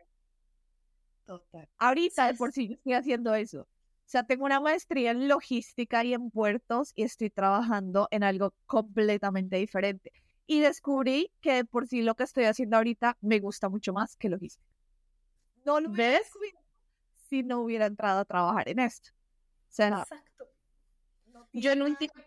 [1.26, 1.68] Total.
[1.80, 3.68] Ahorita de por sí yo estoy haciendo eso.
[4.10, 8.56] O sea, tengo una maestría en logística y en puertos y estoy trabajando en algo
[8.66, 10.12] completamente diferente.
[10.48, 14.30] Y descubrí que por sí lo que estoy haciendo ahorita me gusta mucho más que
[14.30, 14.66] logística.
[15.64, 16.28] No lo ves
[17.30, 19.12] si no hubiera entrado a trabajar en esto.
[19.12, 20.50] O sea, Exacto.
[21.54, 22.20] yo en un tiempo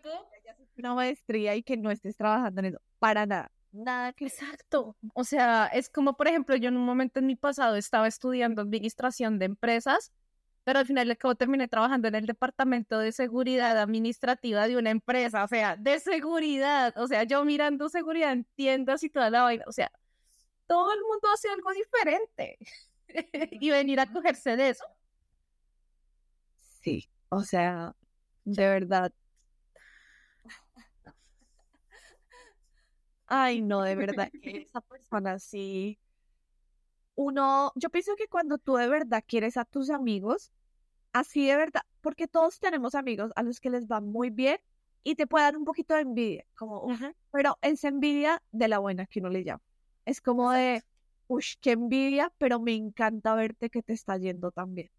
[0.77, 3.51] una maestría y que no estés trabajando en eso para nada.
[3.73, 4.95] Nada que Exacto.
[5.13, 8.61] O sea, es como por ejemplo, yo en un momento en mi pasado estaba estudiando
[8.61, 10.13] administración de empresas
[10.63, 15.43] pero al final acabo terminé trabajando en el departamento de seguridad administrativa de una empresa,
[15.43, 19.65] o sea, de seguridad, o sea, yo mirando seguridad en tiendas y toda la vaina,
[19.67, 19.91] o sea,
[20.67, 22.57] todo el mundo hace algo diferente
[23.61, 24.85] y venir a cogerse de eso.
[26.81, 27.95] Sí, o sea,
[28.45, 29.13] de verdad.
[33.27, 35.99] Ay, no, de verdad que esa persona sí
[37.15, 40.51] uno, yo pienso que cuando tú de verdad quieres a tus amigos,
[41.13, 44.57] así de verdad, porque todos tenemos amigos a los que les va muy bien
[45.03, 46.87] y te puede dar un poquito de envidia, como,
[47.31, 49.61] pero es envidia de la buena que uno le llama.
[50.05, 50.83] Es como de,
[51.27, 54.89] uff, qué envidia, pero me encanta verte que te está yendo tan bien.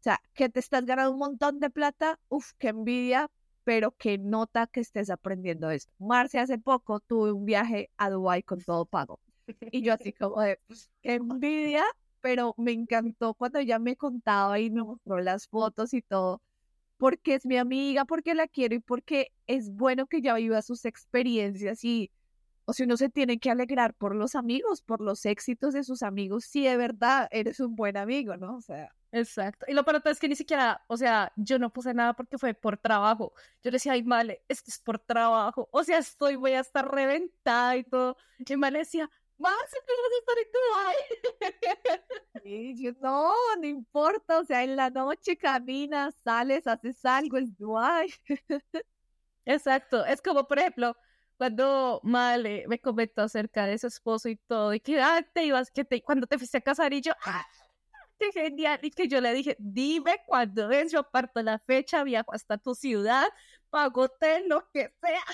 [0.00, 3.30] O sea, que te estás ganando un montón de plata, uff, qué envidia,
[3.64, 5.92] pero que nota que estés aprendiendo esto.
[5.98, 9.20] Marce, hace poco tuve un viaje a Dubái con todo pago.
[9.70, 10.58] Y yo así como de,
[11.02, 11.84] qué envidia,
[12.20, 16.42] pero me encantó cuando ella me contaba y me mostró las fotos y todo,
[16.96, 20.84] porque es mi amiga, porque la quiero y porque es bueno que ella viva sus
[20.84, 22.10] experiencias y,
[22.66, 26.02] o sea, uno se tiene que alegrar por los amigos, por los éxitos de sus
[26.02, 28.56] amigos, si de verdad eres un buen amigo, ¿no?
[28.56, 28.94] O sea.
[29.12, 29.66] Exacto.
[29.68, 32.54] Y lo peor es que ni siquiera, o sea, yo no puse nada porque fue
[32.54, 33.32] por trabajo.
[33.62, 35.68] Yo le decía, ay, Male, esto es por trabajo.
[35.72, 38.16] O sea, estoy, voy a estar reventada y todo.
[38.38, 39.10] Y Male decía,
[39.40, 40.50] más que vas a estar en
[42.44, 42.96] Dubai.
[43.00, 48.12] no, no importa, o sea, en la noche caminas, sales, haces algo, es Dubai.
[49.44, 50.96] Exacto, es como, por ejemplo,
[51.36, 55.70] cuando Male me comentó acerca de su esposo y todo, y que ah, te ibas,
[55.70, 57.46] que te, cuando te fuiste a casar, y yo, ¡ah!
[58.18, 58.78] ¡Qué genial!
[58.82, 62.74] Y que yo le dije, dime cuándo es, yo aparto la fecha, viajo hasta tu
[62.74, 63.26] ciudad,
[63.70, 65.24] pago hotel, lo que sea.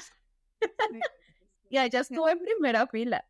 [1.70, 3.24] y allá estuvo en primera fila.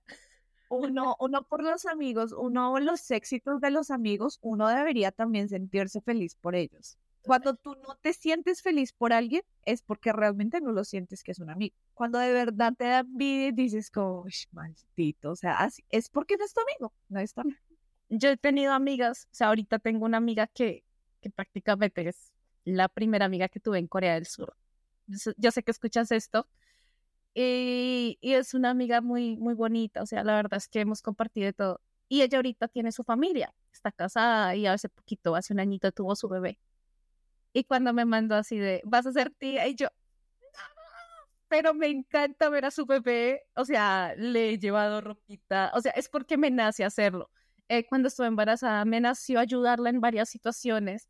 [0.68, 6.00] Uno, uno por los amigos, uno los éxitos de los amigos, uno debería también sentirse
[6.00, 6.98] feliz por ellos.
[7.22, 11.32] Cuando tú no te sientes feliz por alguien, es porque realmente no lo sientes que
[11.32, 11.74] es un amigo.
[11.94, 16.54] Cuando de verdad te da envidia, dices como, maldito, o sea, es porque no es
[16.54, 17.58] tu amigo, no es tu amigo.
[18.08, 20.84] Yo he tenido amigas, o sea, ahorita tengo una amiga que,
[21.20, 22.32] que prácticamente es
[22.64, 24.56] la primera amiga que tuve en Corea del Sur.
[25.36, 26.48] Yo sé que escuchas esto,
[27.36, 31.02] y, y, es una amiga muy, muy bonita, o sea, la verdad es que hemos
[31.02, 31.80] compartido todo.
[32.08, 36.16] Y ella ahorita tiene su familia, está casada y hace poquito, hace un añito tuvo
[36.16, 36.58] su bebé.
[37.52, 39.88] Y cuando me mandó así de, vas a ser tía, y yo,
[41.48, 45.92] pero me encanta ver a su bebé, o sea, le he llevado ropita, o sea,
[45.92, 47.30] es porque me nace hacerlo.
[47.68, 51.08] Eh, cuando estuve embarazada, me nació ayudarla en varias situaciones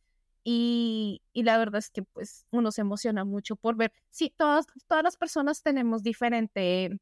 [0.49, 4.67] y, y, la verdad es que pues uno se emociona mucho por ver, sí, todas,
[4.87, 7.01] todas las personas tenemos diferente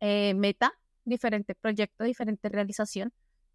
[0.00, 0.72] eh, meta,
[1.04, 3.12] diferente proyecto, diferente realización,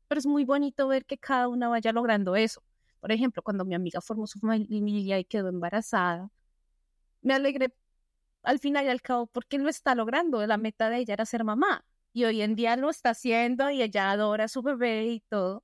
[0.10, 2.62] pero es muy bonito ver que cada una vaya logrando eso.
[3.00, 6.30] Por ejemplo, cuando mi amiga formó su familia y quedó embarazada,
[7.22, 7.74] me alegré
[8.44, 10.46] al final y al cabo porque lo está logrando.
[10.48, 13.82] La meta de ella era ser mamá y hoy en día lo está haciendo y
[13.84, 15.64] ella adora a su bebé y todo.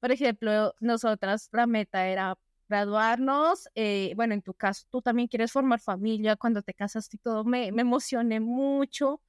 [0.00, 2.38] Por ejemplo, nosotras la meta era
[2.68, 7.20] graduarnos, eh, bueno, en tu caso, tú también quieres formar familia, cuando te casaste y
[7.20, 9.20] todo, me, me emocioné mucho.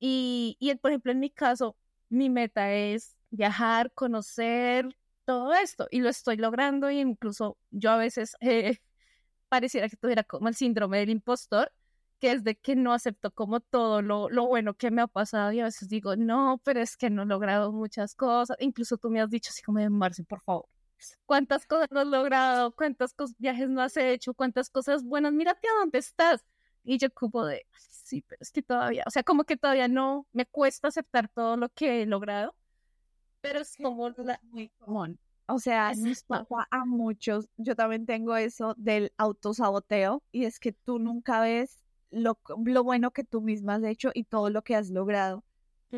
[0.00, 1.76] Y, y, por ejemplo, en mi caso,
[2.10, 4.88] mi meta es viajar, conocer,
[5.26, 8.78] todo esto y lo estoy logrando y incluso yo a veces eh,
[9.48, 11.72] pareciera que tuviera como el síndrome del impostor,
[12.20, 15.52] que es de que no acepto como todo lo, lo bueno que me ha pasado
[15.52, 19.10] y a veces digo, no, pero es que no he logrado muchas cosas, incluso tú
[19.10, 20.66] me has dicho así como de Marce, por favor,
[21.24, 22.74] ¿cuántas cosas no has logrado?
[22.74, 24.34] ¿Cuántos viajes no has hecho?
[24.34, 25.32] ¿Cuántas cosas buenas?
[25.32, 26.44] Mírate a dónde estás.
[26.84, 30.26] Y yo como de, sí, pero es que todavía, o sea, como que todavía no
[30.32, 32.54] me cuesta aceptar todo lo que he logrado
[33.46, 34.12] pero es como
[34.50, 35.18] muy común.
[35.46, 37.48] O sea, nos pasa a muchos.
[37.56, 41.78] Yo también tengo eso del autosaboteo y es que tú nunca ves
[42.10, 45.44] lo, lo bueno que tú misma has hecho y todo lo que has logrado.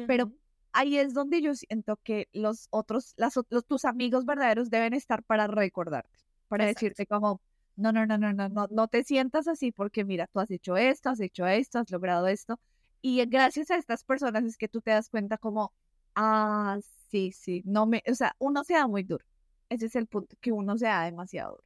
[0.07, 0.30] Pero
[0.78, 5.24] ahí es donde yo siento que los otros, las, los, tus amigos verdaderos deben estar
[5.24, 6.16] para recordarte,
[6.46, 7.40] para decirte como,
[7.74, 10.76] no, no, no, no, no, no, no te sientas así porque mira, tú has hecho
[10.76, 12.60] esto, has hecho esto, has logrado esto.
[13.02, 15.72] Y gracias a estas personas es que tú te das cuenta como,
[16.14, 16.78] ah,
[17.10, 19.24] sí, sí, no me, o sea, uno se da muy duro.
[19.68, 21.64] Ese es el punto, que uno se da demasiado duro.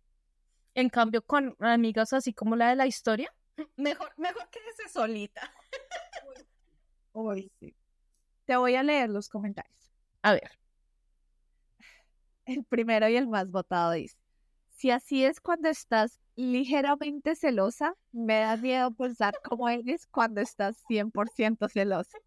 [0.74, 3.30] En cambio, con amigas así como la de la historia,
[3.76, 5.52] mejor, mejor que ese solita.
[7.12, 7.74] Uy, sí.
[8.44, 9.92] Te voy a leer los comentarios.
[10.22, 10.50] A ver.
[12.44, 14.16] El primero y el más votado dice,
[14.70, 20.82] si así es cuando estás ligeramente celosa, me da miedo pensar cómo eres cuando estás
[20.88, 22.18] 100% celosa.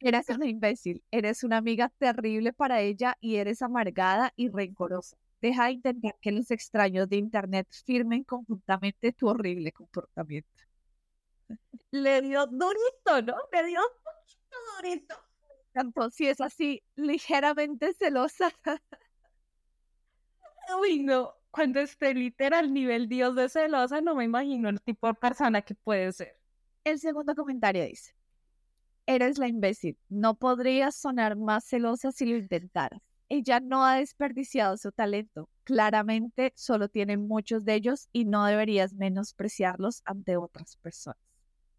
[0.00, 5.16] Eres una imbécil, eres una amiga terrible para ella y eres amargada y rencorosa.
[5.40, 10.48] Deja de intentar que los extraños de internet firmen conjuntamente tu horrible comportamiento.
[11.90, 13.36] Le dio durito, ¿no?
[13.52, 13.80] Le dio
[14.76, 15.25] durito.
[15.76, 18.50] Tanto si es así, ligeramente celosa.
[20.80, 21.34] Uy, no.
[21.50, 25.74] Cuando esté literal nivel Dios de celosa, no me imagino el tipo de persona que
[25.74, 26.40] puede ser.
[26.82, 28.14] El segundo comentario dice:
[29.06, 29.98] Eres la imbécil.
[30.08, 33.02] No podrías sonar más celosa si lo intentaras.
[33.28, 35.50] Ella no ha desperdiciado su talento.
[35.64, 41.25] Claramente solo tiene muchos de ellos y no deberías menospreciarlos ante otras personas.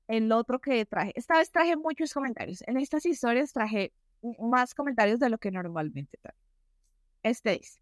[0.08, 2.64] El otro que traje, esta vez traje muchos comentarios.
[2.66, 3.93] En estas historias traje
[4.39, 6.39] más comentarios de lo que normalmente traje.
[7.24, 7.82] Este dice,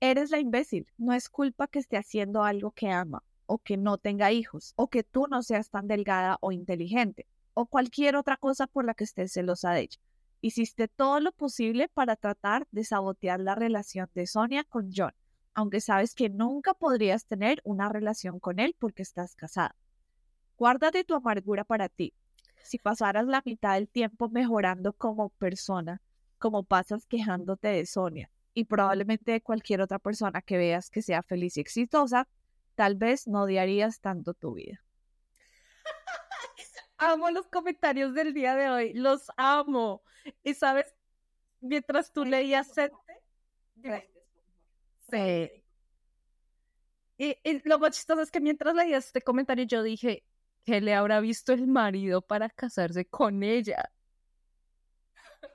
[0.00, 0.86] eres la imbécil.
[0.96, 4.88] No es culpa que esté haciendo algo que ama o que no tenga hijos o
[4.88, 9.04] que tú no seas tan delgada o inteligente o cualquier otra cosa por la que
[9.04, 9.98] estés celosa de ella.
[10.40, 15.12] Hiciste todo lo posible para tratar de sabotear la relación de Sonia con John,
[15.54, 19.74] aunque sabes que nunca podrías tener una relación con él porque estás casada.
[20.56, 22.14] Guárdate tu amargura para ti.
[22.62, 26.00] Si pasaras la mitad del tiempo mejorando como persona,
[26.38, 31.22] como pasas quejándote de Sonia y probablemente de cualquier otra persona que veas que sea
[31.22, 32.28] feliz y exitosa,
[32.74, 34.84] tal vez no odiarías tanto tu vida
[36.98, 40.02] amo los comentarios del día de hoy, los amo.
[40.42, 40.94] Y sabes,
[41.60, 42.72] mientras tú leías
[45.10, 45.64] Sí.
[47.16, 50.24] Y, lo más chistoso es que mientras leías este comentario yo dije,
[50.64, 53.90] ¿Qué le habrá visto el marido para casarse con ella?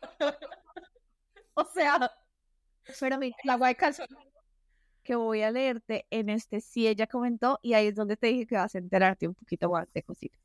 [1.56, 2.12] o sea,
[3.20, 4.04] mira, la guay calzó.
[5.04, 8.46] que voy a leerte en este sí ella comentó y ahí es donde te dije
[8.46, 10.40] que vas a enterarte un poquito más de cositas.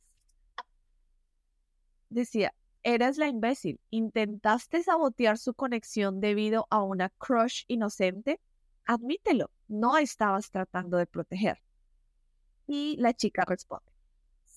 [2.09, 8.41] Decía, eras la imbécil, intentaste sabotear su conexión debido a una crush inocente.
[8.87, 11.59] Admítelo, no estabas tratando de proteger.
[12.67, 13.94] Y la chica responde,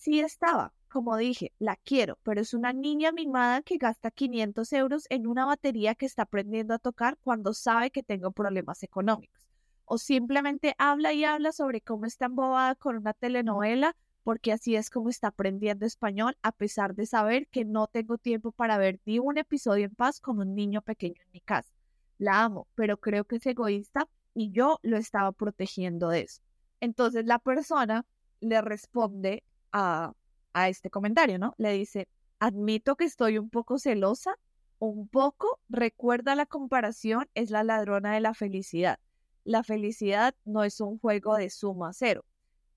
[0.07, 5.05] sí estaba, como dije, la quiero, pero es una niña mimada que gasta 500 euros
[5.09, 9.45] en una batería que está aprendiendo a tocar cuando sabe que tengo problemas económicos
[9.83, 14.89] o simplemente habla y habla sobre cómo está embobada con una telenovela, porque así es
[14.89, 19.19] como está aprendiendo español, a pesar de saber que no tengo tiempo para ver ni
[19.19, 21.73] un episodio en paz con un niño pequeño en mi casa.
[22.17, 26.41] La amo, pero creo que es egoísta y yo lo estaba protegiendo de eso.
[26.79, 28.05] Entonces la persona
[28.39, 30.13] le responde a,
[30.53, 31.53] a este comentario, ¿no?
[31.57, 32.07] Le dice,
[32.39, 34.35] admito que estoy un poco celosa,
[34.79, 38.99] un poco, recuerda la comparación, es la ladrona de la felicidad
[39.47, 42.25] la felicidad no es un juego de suma cero.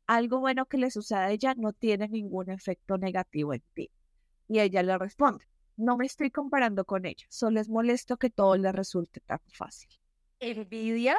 [0.07, 3.91] Algo bueno que le suceda a ella no tiene ningún efecto negativo en ti.
[4.47, 5.45] Y ella le responde,
[5.77, 9.91] no me estoy comparando con ella, solo es molesto que todo le resulte tan fácil.
[10.39, 11.17] ¿Envidia?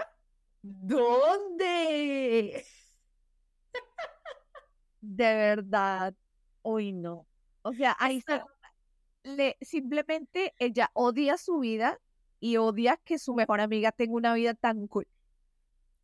[0.62, 1.04] ¿Dónde?
[5.02, 6.14] De verdad,
[6.62, 7.28] hoy no.
[7.64, 8.46] O sea, ahí está.
[9.24, 12.00] Le, simplemente ella odia su vida
[12.40, 15.08] y odia que su mejor amiga tenga una vida tan cool.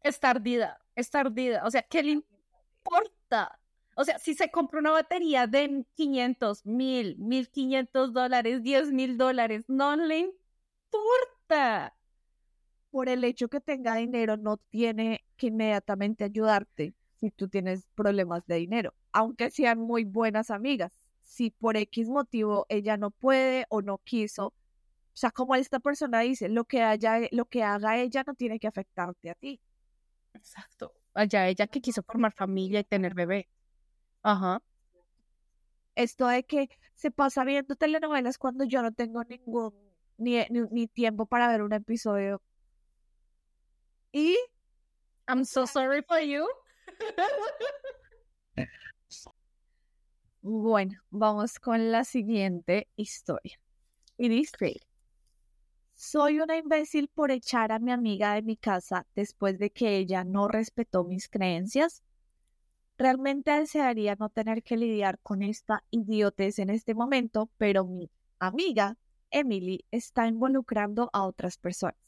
[0.02, 1.64] Es tardida, es tardida.
[1.66, 3.60] O sea, ¿qué le importa?
[3.95, 9.66] O sea, si se compra una batería de 500, 1000, 1500 dólares, 10 mil dólares,
[9.68, 11.95] no le importa.
[12.91, 18.45] Por el hecho que tenga dinero, no tiene que inmediatamente ayudarte si tú tienes problemas
[18.45, 20.91] de dinero, aunque sean muy buenas amigas.
[21.24, 26.20] Si por X motivo ella no puede o no quiso, o sea, como esta persona
[26.20, 29.59] dice, lo que, haya, lo que haga ella no tiene que afectarte a ti.
[30.34, 30.93] Exacto.
[31.15, 33.49] Allá ella que quiso formar familia y tener bebé.
[34.22, 34.61] Ajá.
[35.95, 39.74] Esto de que se pasa viendo telenovelas cuando yo no tengo ningún
[40.18, 42.41] ni, ni, ni tiempo para ver un episodio.
[44.11, 44.38] Y
[45.28, 46.47] I'm so sorry for you.
[50.41, 53.60] Bueno, vamos con la siguiente historia.
[54.18, 54.82] Y dice,
[55.93, 60.24] soy una imbécil por echar a mi amiga de mi casa después de que ella
[60.24, 62.04] no respetó mis creencias.
[62.98, 68.95] Realmente desearía no tener que lidiar con esta idiotez en este momento, pero mi amiga,
[69.32, 72.00] Emily, está involucrando a otras personas.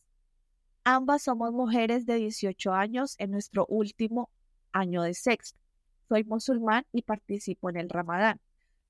[0.84, 4.30] Ambas somos mujeres de 18 años en nuestro último
[4.72, 5.60] año de sexto.
[6.08, 8.40] Soy musulmán y participo en el Ramadán.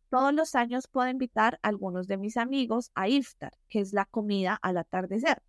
[0.10, 4.06] Todos los años puedo invitar a algunos de mis amigos a iftar, que es la
[4.06, 5.44] comida al atardecer,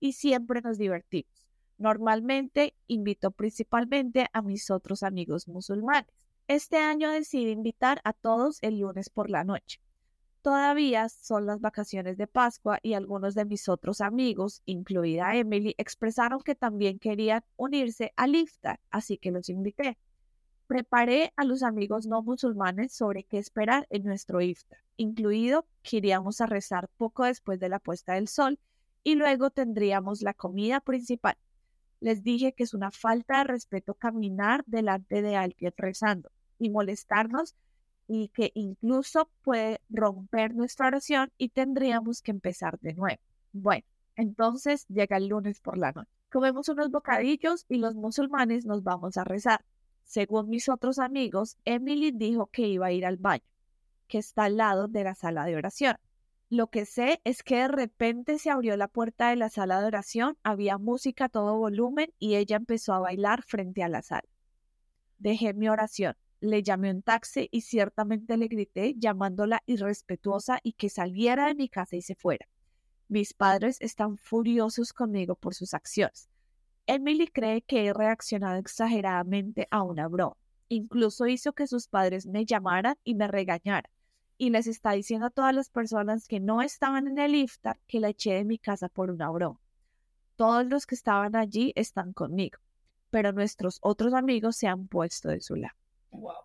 [0.00, 1.46] y siempre nos divertimos.
[1.76, 6.10] Normalmente invito principalmente a mis otros amigos musulmanes.
[6.48, 9.80] Este año decidí invitar a todos el lunes por la noche.
[10.42, 16.40] Todavía son las vacaciones de Pascua y algunos de mis otros amigos, incluida Emily, expresaron
[16.40, 19.98] que también querían unirse al iftar, así que los invité.
[20.68, 26.40] Preparé a los amigos no musulmanes sobre qué esperar en nuestro iftar, incluido que iríamos
[26.40, 28.58] a rezar poco después de la puesta del sol
[29.02, 31.36] y luego tendríamos la comida principal.
[32.00, 37.56] Les dije que es una falta de respeto caminar delante de alguien rezando y molestarnos
[38.08, 43.20] y que incluso puede romper nuestra oración y tendríamos que empezar de nuevo.
[43.52, 43.84] Bueno,
[44.16, 46.10] entonces llega el lunes por la noche.
[46.30, 49.64] Comemos unos bocadillos y los musulmanes nos vamos a rezar.
[50.04, 53.44] Según mis otros amigos, Emily dijo que iba a ir al baño,
[54.08, 55.96] que está al lado de la sala de oración.
[56.50, 59.86] Lo que sé es que de repente se abrió la puerta de la sala de
[59.86, 64.28] oración, había música a todo volumen y ella empezó a bailar frente a la sala.
[65.18, 70.88] Dejé mi oración, le llamé un taxi y ciertamente le grité llamándola irrespetuosa y que
[70.88, 72.46] saliera de mi casa y se fuera.
[73.08, 76.28] Mis padres están furiosos conmigo por sus acciones.
[76.86, 80.36] Emily cree que he reaccionado exageradamente a una broma.
[80.68, 83.90] Incluso hizo que sus padres me llamaran y me regañaran.
[84.36, 87.98] Y les está diciendo a todas las personas que no estaban en el iftar que
[87.98, 89.60] la eché de mi casa por una broma.
[90.36, 92.58] Todos los que estaban allí están conmigo,
[93.10, 95.74] pero nuestros otros amigos se han puesto de su lado.
[96.10, 96.44] Wow.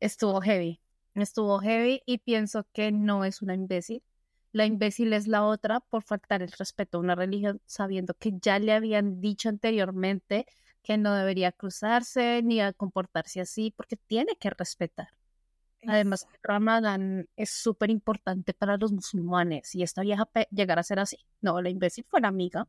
[0.00, 0.80] Estuvo heavy.
[1.14, 4.02] Estuvo heavy y pienso que no es una imbécil.
[4.52, 8.58] La imbécil es la otra por faltar el respeto a una religión, sabiendo que ya
[8.58, 10.46] le habían dicho anteriormente
[10.82, 15.08] que no debería cruzarse ni a comportarse así, porque tiene que respetar.
[15.86, 21.18] Además, Ramadán es súper importante para los musulmanes y esta vieja llegar a ser así.
[21.40, 22.68] No, la imbécil fue la amiga.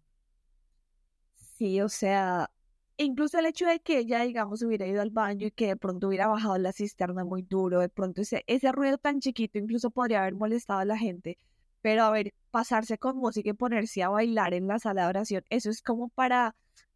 [1.35, 2.51] Sí, o sea,
[2.97, 6.07] incluso el hecho de que ella, digamos, hubiera ido al baño y que de pronto
[6.07, 10.21] hubiera bajado la cisterna muy duro, de pronto ese, ese ruido tan chiquito incluso podría
[10.21, 11.37] haber molestado a la gente.
[11.81, 15.43] Pero a ver, pasarse con música y ponerse a bailar en la sala de oración,
[15.49, 16.55] eso es como para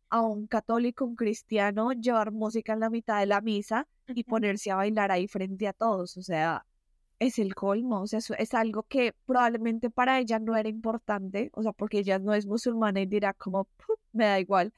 [0.09, 4.71] a un católico, un cristiano, llevar música en la mitad de la misa y ponerse
[4.71, 6.17] a bailar ahí frente a todos.
[6.17, 6.65] O sea,
[7.19, 8.01] es el colmo.
[8.01, 11.51] O sea, es algo que probablemente para ella no era importante.
[11.53, 13.67] O sea, porque ella no es musulmana y dirá como,
[14.13, 14.73] me da igual.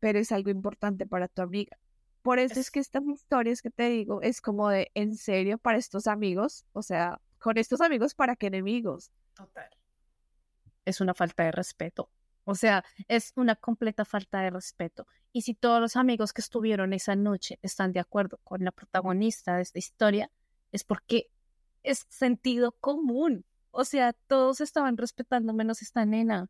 [0.00, 1.78] Pero es algo importante para tu amiga.
[2.22, 5.78] Por eso es que estas historias que te digo es como de, en serio, para
[5.78, 6.66] estos amigos.
[6.72, 9.10] O sea, con estos amigos, ¿para qué enemigos?
[9.34, 9.70] Total.
[10.84, 12.10] Es una falta de respeto.
[12.44, 15.06] O sea, es una completa falta de respeto.
[15.32, 19.56] Y si todos los amigos que estuvieron esa noche están de acuerdo con la protagonista
[19.56, 20.30] de esta historia,
[20.72, 21.30] es porque
[21.82, 23.44] es sentido común.
[23.70, 26.48] O sea, todos estaban respetando menos esta nena,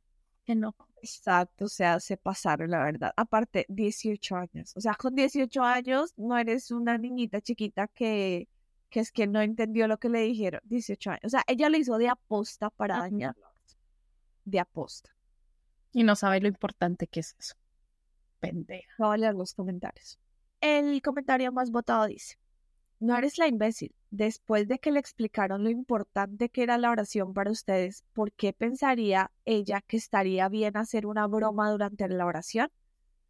[0.48, 0.74] no.
[1.02, 3.12] Exacto, o sea, se pasaron, la verdad.
[3.16, 4.72] Aparte, 18 años.
[4.76, 8.48] O sea, con 18 años no eres una niñita chiquita que,
[8.90, 10.60] que es que no entendió lo que le dijeron.
[10.64, 11.24] 18 años.
[11.24, 13.46] O sea, ella lo hizo de aposta para dañarlo.
[14.44, 15.10] De aposta.
[15.92, 17.54] Y no sabe lo importante que es eso.
[18.40, 18.92] Pendeja.
[18.98, 20.18] Voy a leer los comentarios.
[20.60, 22.36] El comentario más votado dice,
[23.00, 23.94] no eres la imbécil.
[24.10, 28.52] Después de que le explicaron lo importante que era la oración para ustedes, ¿por qué
[28.52, 32.70] pensaría ella que estaría bien hacer una broma durante la oración?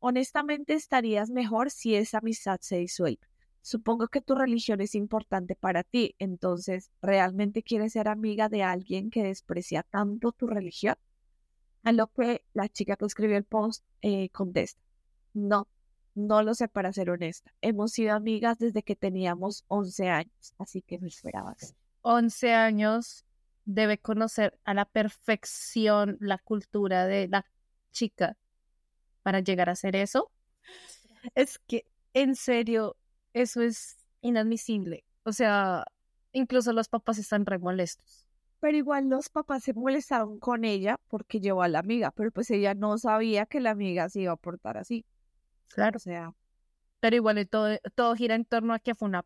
[0.00, 3.20] Honestamente estarías mejor si esa amistad se disuelve.
[3.62, 9.10] Supongo que tu religión es importante para ti, entonces, ¿realmente quieres ser amiga de alguien
[9.10, 10.96] que desprecia tanto tu religión?
[11.82, 14.80] A lo que la chica que escribió el post eh, contesta,
[15.34, 15.68] no,
[16.14, 17.52] no lo sé para ser honesta.
[17.60, 21.74] Hemos sido amigas desde que teníamos 11 años, así que no esperabas.
[22.02, 23.24] 11 años
[23.64, 27.46] debe conocer a la perfección la cultura de la
[27.92, 28.36] chica
[29.22, 30.30] para llegar a hacer eso.
[31.34, 32.96] Es que, en serio,
[33.32, 35.04] eso es inadmisible.
[35.24, 35.84] O sea,
[36.32, 38.26] incluso los papás están re molestos
[38.60, 42.50] pero igual los papás se molestaron con ella porque llevó a la amiga, pero pues
[42.50, 45.04] ella no sabía que la amiga se iba a portar así.
[45.74, 45.96] Claro.
[45.96, 46.34] O sea.
[47.00, 49.24] Pero igual todo, todo gira en torno a que fue una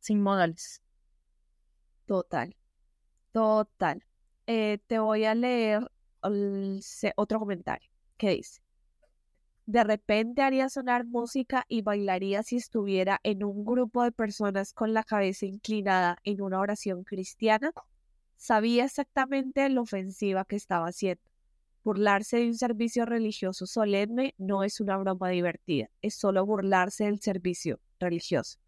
[0.00, 0.82] sin modales.
[2.06, 2.56] Total.
[3.32, 4.04] Total.
[4.46, 5.88] Eh, te voy a leer
[7.16, 8.60] otro comentario que dice.
[9.66, 14.94] De repente haría sonar música y bailaría si estuviera en un grupo de personas con
[14.94, 17.72] la cabeza inclinada en una oración cristiana
[18.36, 21.22] Sabía exactamente lo ofensiva que estaba haciendo.
[21.84, 27.20] Burlarse de un servicio religioso solemne no es una broma divertida, es solo burlarse del
[27.20, 28.58] servicio religioso.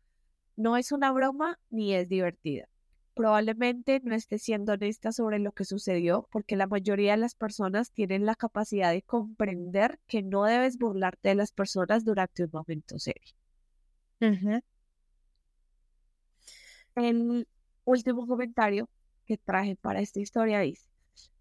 [0.56, 2.68] No es una broma ni es divertida.
[3.14, 7.92] Probablemente no esté siendo honesta sobre lo que sucedió porque la mayoría de las personas
[7.92, 12.98] tienen la capacidad de comprender que no debes burlarte de las personas durante un momento
[12.98, 13.34] serio.
[16.94, 17.46] El
[17.84, 18.88] último comentario
[19.26, 20.88] que traje para esta historia dice,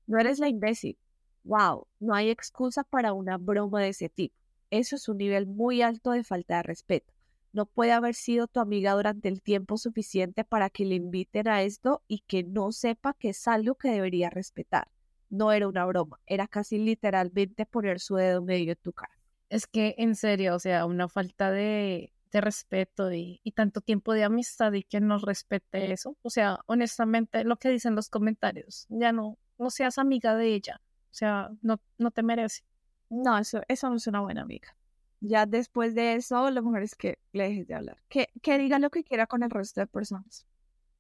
[0.08, 0.98] no eres la imbécil.
[1.44, 4.36] Wow, no hay excusa para una broma de ese tipo.
[4.72, 7.14] Eso es un nivel muy alto de falta de respeto.
[7.52, 11.64] No puede haber sido tu amiga durante el tiempo suficiente para que le inviten a
[11.64, 14.88] esto y que no sepa que es algo que debería respetar.
[15.30, 19.14] No era una broma, era casi literalmente poner su dedo medio en tu cara.
[19.50, 24.24] Es que en serio, o sea, una falta de, de respeto y, tanto tiempo de
[24.24, 26.16] amistad y que nos respete eso.
[26.22, 30.82] O sea, honestamente, lo que dicen los comentarios, ya no, no seas amiga de ella.
[31.12, 32.64] O sea, no, no te merece.
[33.10, 34.76] No, eso, eso no es una buena amiga.
[35.22, 37.98] Ya después de eso, lo mejor es que le dejes de hablar.
[38.08, 40.46] Que, que diga lo que quiera con el resto de personas.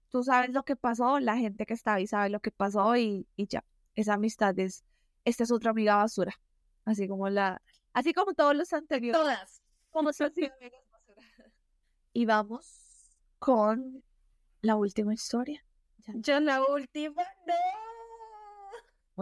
[0.10, 3.28] Tú sabes lo que pasó, la gente que está ahí sabe lo que pasó y,
[3.36, 3.64] y ya.
[3.96, 4.84] Esa amistad es,
[5.24, 6.34] esta es otra amiga basura.
[6.86, 7.62] Así como la,
[7.94, 9.22] así como todos los anteriores.
[9.22, 9.62] Todas.
[9.92, 10.54] Como son amigas
[12.14, 14.04] y vamos con
[14.62, 15.64] la última historia.
[16.16, 17.54] Ya, la última, no.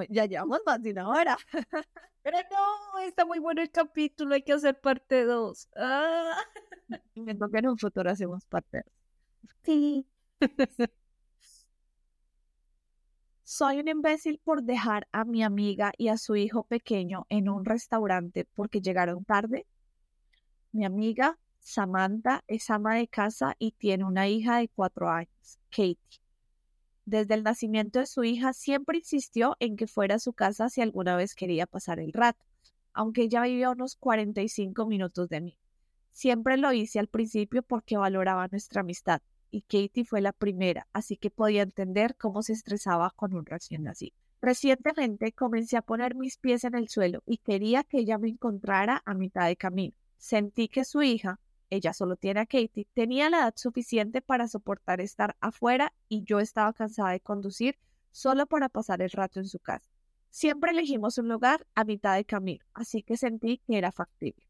[0.10, 1.38] Ya llevamos más de una hora.
[2.24, 5.70] Pero no, está muy bueno el capítulo, hay que hacer parte 2.
[5.78, 6.38] Ah.
[7.16, 8.94] Me toca en un futuro hacemos parte 2.
[9.64, 10.06] Sí.
[13.44, 17.64] Soy un imbécil por dejar a mi amiga y a su hijo pequeño en un
[17.64, 19.66] restaurante porque llegaron tarde.
[20.74, 25.98] Mi amiga Samantha es ama de casa y tiene una hija de cuatro años, Katie.
[27.08, 30.82] Desde el nacimiento de su hija siempre insistió en que fuera a su casa si
[30.82, 32.44] alguna vez quería pasar el rato,
[32.92, 35.58] aunque ella vivía unos 45 minutos de mí.
[36.12, 39.22] Siempre lo hice al principio porque valoraba nuestra amistad.
[39.50, 43.84] y Katie fue la primera, así que podía entender cómo se estresaba con un recién
[43.84, 44.14] nacido.
[44.42, 49.02] Recientemente comencé a poner mis pies en el suelo y quería que ella me encontrara
[49.06, 49.96] a mitad de camino.
[50.18, 51.40] Sentí que su hija,
[51.70, 56.40] ella solo tiene a Katie, tenía la edad suficiente para soportar estar afuera y yo
[56.40, 57.78] estaba cansada de conducir
[58.12, 59.90] solo para pasar el rato en su casa.
[60.30, 64.46] Siempre elegimos un lugar a mitad de camino, así que sentí que era factible.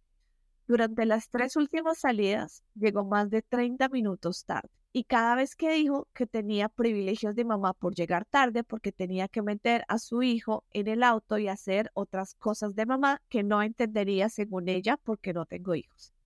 [0.68, 5.72] Durante las tres últimas salidas llegó más de 30 minutos tarde y cada vez que
[5.74, 10.24] dijo que tenía privilegios de mamá por llegar tarde porque tenía que meter a su
[10.24, 14.98] hijo en el auto y hacer otras cosas de mamá que no entendería según ella
[14.98, 16.17] porque no tengo hijos.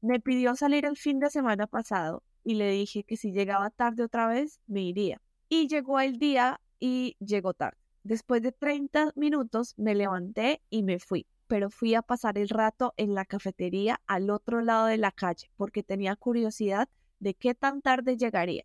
[0.00, 4.04] Me pidió salir el fin de semana pasado y le dije que si llegaba tarde
[4.04, 5.20] otra vez me iría.
[5.48, 7.78] Y llegó el día y llegó tarde.
[8.04, 12.94] Después de 30 minutos me levanté y me fui, pero fui a pasar el rato
[12.96, 16.88] en la cafetería al otro lado de la calle porque tenía curiosidad
[17.18, 18.64] de qué tan tarde llegaría.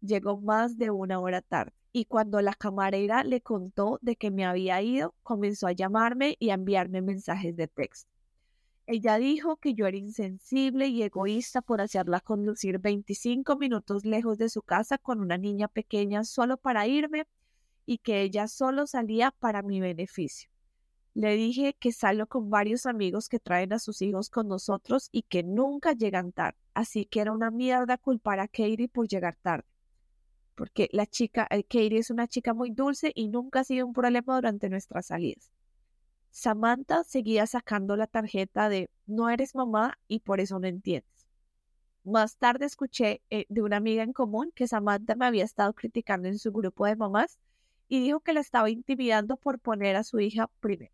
[0.00, 4.44] Llegó más de una hora tarde y cuando la camarera le contó de que me
[4.44, 8.11] había ido, comenzó a llamarme y a enviarme mensajes de texto.
[8.94, 14.50] Ella dijo que yo era insensible y egoísta por hacerla conducir 25 minutos lejos de
[14.50, 17.26] su casa con una niña pequeña solo para irme
[17.86, 20.50] y que ella solo salía para mi beneficio.
[21.14, 25.22] Le dije que salgo con varios amigos que traen a sus hijos con nosotros y
[25.22, 26.58] que nunca llegan tarde.
[26.74, 29.64] Así que era una mierda culpar a Katie por llegar tarde.
[30.54, 33.94] Porque la chica, eh, Katie es una chica muy dulce y nunca ha sido un
[33.94, 35.50] problema durante nuestras salidas.
[36.32, 41.28] Samantha seguía sacando la tarjeta de no eres mamá y por eso no entiendes.
[42.04, 46.28] Más tarde escuché eh, de una amiga en común que Samantha me había estado criticando
[46.28, 47.38] en su grupo de mamás
[47.86, 50.92] y dijo que la estaba intimidando por poner a su hija primero.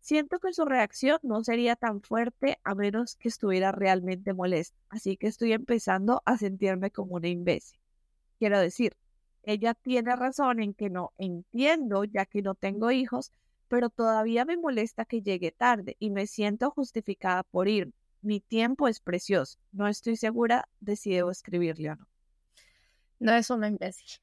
[0.00, 5.18] Siento que su reacción no sería tan fuerte a menos que estuviera realmente molesta, así
[5.18, 7.78] que estoy empezando a sentirme como una imbécil.
[8.38, 8.96] Quiero decir,
[9.42, 13.30] ella tiene razón en que no entiendo ya que no tengo hijos,
[13.68, 17.92] pero todavía me molesta que llegue tarde y me siento justificada por ir.
[18.22, 19.58] Mi tiempo es precioso.
[19.72, 22.08] No estoy segura de si debo escribirle o no.
[23.18, 24.20] No es una imbécil.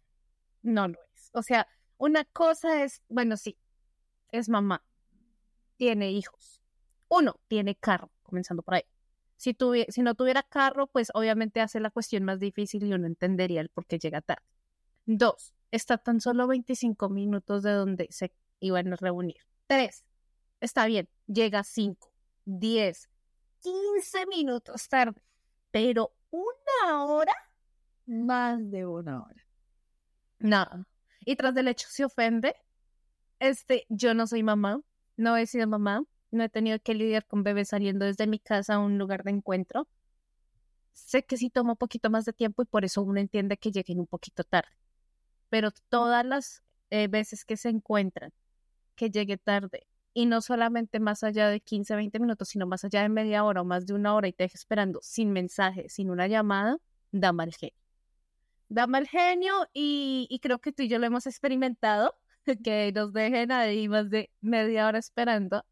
[0.61, 1.29] No lo es.
[1.33, 1.67] O sea,
[1.97, 3.57] una cosa es, bueno, sí,
[4.31, 4.83] es mamá
[5.81, 6.61] tiene hijos.
[7.09, 8.83] Uno, tiene carro, comenzando por ahí.
[9.35, 9.57] Si,
[9.89, 13.69] si no tuviera carro, pues obviamente hace la cuestión más difícil y uno entendería el
[13.69, 14.43] por qué llega tarde.
[15.07, 18.31] Dos, está tan solo 25 minutos de donde se
[18.61, 19.41] iban a reunir.
[19.67, 20.05] Tres,
[20.61, 22.09] está bien, llega 5,
[22.45, 23.09] 10,
[23.59, 25.21] 15 minutos tarde,
[25.71, 27.33] pero una hora,
[28.05, 29.45] más de una hora.
[30.39, 30.87] Nada.
[31.25, 32.55] Y tras del hecho se ofende.
[33.39, 34.81] Este, yo no soy mamá,
[35.17, 38.75] no he sido mamá, no he tenido que lidiar con bebés saliendo desde mi casa
[38.75, 39.87] a un lugar de encuentro.
[40.93, 43.71] Sé que sí toma un poquito más de tiempo y por eso uno entiende que
[43.71, 44.71] lleguen un poquito tarde.
[45.49, 48.33] Pero todas las eh, veces que se encuentran
[49.01, 53.01] que llegue tarde y no solamente más allá de 15, 20 minutos, sino más allá
[53.01, 56.11] de media hora o más de una hora y te deje esperando sin mensaje, sin
[56.11, 56.77] una llamada,
[57.11, 57.75] da mal genio.
[58.69, 62.13] Da mal genio y, y creo que tú y yo lo hemos experimentado
[62.63, 65.65] que nos dejen ahí más de media hora esperando.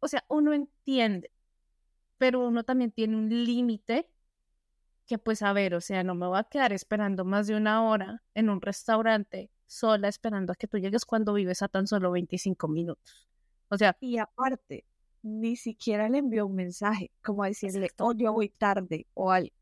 [0.00, 1.30] O sea, uno entiende,
[2.16, 4.08] pero uno también tiene un límite
[5.04, 7.84] que pues a ver, o sea, no me voy a quedar esperando más de una
[7.86, 12.10] hora en un restaurante sola esperando a que tú llegues cuando vives a tan solo
[12.10, 13.28] 25 minutos.
[13.68, 14.84] O sea, y aparte,
[15.22, 19.52] ni siquiera le envió un mensaje como decirle, oh, yo voy tarde o al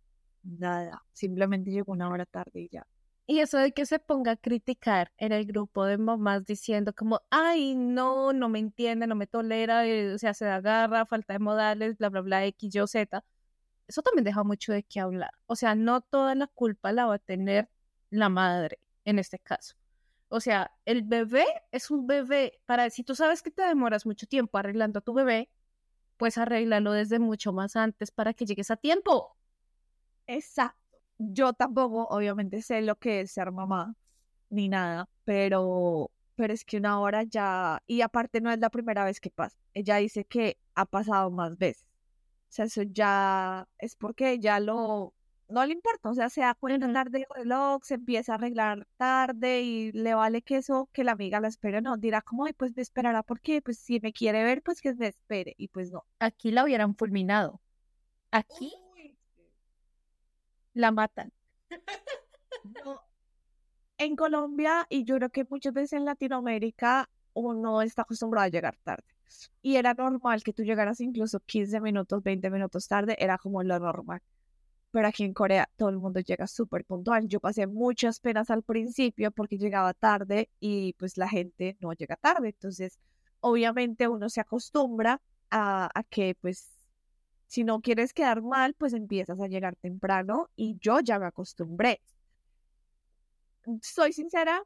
[0.42, 2.86] nada, simplemente llegó una hora tarde y ya.
[3.26, 7.20] Y eso de que se ponga a criticar en el grupo de mamás diciendo como,
[7.30, 11.38] ay, no, no me entiende, no me tolera, eh, o sea, se agarra, falta de
[11.38, 13.24] modales, bla, bla, bla, X, Y, Z.
[13.86, 15.30] Eso también deja mucho de qué hablar.
[15.46, 17.68] O sea, no toda la culpa la va a tener
[18.11, 19.76] la madre en este caso.
[20.33, 22.61] O sea, el bebé es un bebé.
[22.66, 25.51] Para si tú sabes que te demoras mucho tiempo arreglando a tu bebé,
[26.16, 29.37] pues arréglalo desde mucho más antes para que llegues a tiempo.
[30.26, 30.83] Exacto
[31.30, 33.95] yo tampoco, obviamente, sé lo que es ser mamá,
[34.51, 39.05] ni nada, pero, pero es que una hora ya, y aparte no es la primera
[39.05, 39.59] vez que pasa.
[39.74, 41.89] Ella dice que ha pasado más veces.
[42.51, 45.14] O sea, eso ya es porque ya lo,
[45.53, 48.86] no le importa, o sea, se da cuenta tarde de reloj, se empieza a arreglar
[48.96, 52.53] tarde y le vale que eso, que la amiga la espere, no, dirá como, ay,
[52.55, 55.90] pues me esperará porque, pues si me quiere ver, pues que me espere, y pues
[55.92, 56.05] no.
[56.18, 57.61] Aquí la hubieran fulminado.
[58.30, 58.72] Aquí
[60.74, 61.32] la matan.
[63.98, 68.76] En Colombia, y yo creo que muchas veces en Latinoamérica, uno está acostumbrado a llegar
[68.82, 69.05] tarde.
[69.62, 73.78] Y era normal que tú llegaras incluso 15 minutos, 20 minutos tarde, era como lo
[73.78, 74.20] normal.
[74.93, 77.26] Pero aquí en Corea todo el mundo llega súper puntual.
[77.28, 82.16] Yo pasé muchas penas al principio porque llegaba tarde y pues la gente no llega
[82.16, 82.51] tarde.
[82.51, 82.99] Entonces,
[83.40, 85.20] obviamente uno se acostumbra
[85.51, 86.78] a, a que pues
[87.47, 92.01] si no quieres quedar mal, pues empiezas a llegar temprano y yo ya me acostumbré.
[93.82, 94.62] Soy sincera,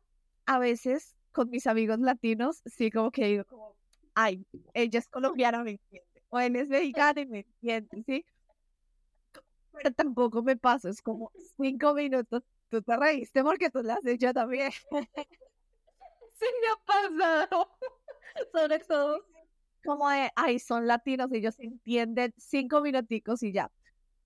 [0.47, 3.77] a veces con mis amigos latinos, sí como que digo
[4.17, 8.25] ay, ella es colombiana, me entiende, o él es mexicana y me entiende, ¿sí?
[9.77, 14.07] Pero tampoco me paso, es como cinco minutos, tú te reíste porque tú lo has
[14.07, 14.73] hecho también.
[16.33, 17.71] sí me ha pasado,
[18.53, 19.25] sobre todo
[19.87, 23.71] como de, ay, son latinos ellos entienden cinco minuticos y ya.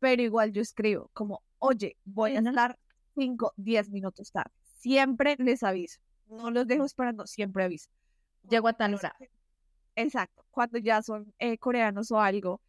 [0.01, 2.79] Pero igual yo escribo como, oye, voy a estar
[3.15, 4.51] cinco, diez minutos tarde.
[4.79, 6.01] Siempre les aviso.
[6.27, 7.91] No los dejo esperando, siempre aviso.
[8.49, 9.15] Llego a tal hora.
[9.95, 10.45] Exacto.
[10.51, 12.63] Cuando ya son eh, coreanos o algo,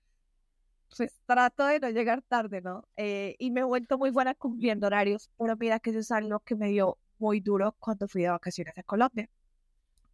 [0.95, 2.85] pues trato de no llegar tarde, ¿no?
[2.97, 6.39] Eh, y me he vuelto muy buena cumpliendo horarios, pero mira que eso es algo
[6.41, 9.29] que me dio muy duro cuando fui de vacaciones a Colombia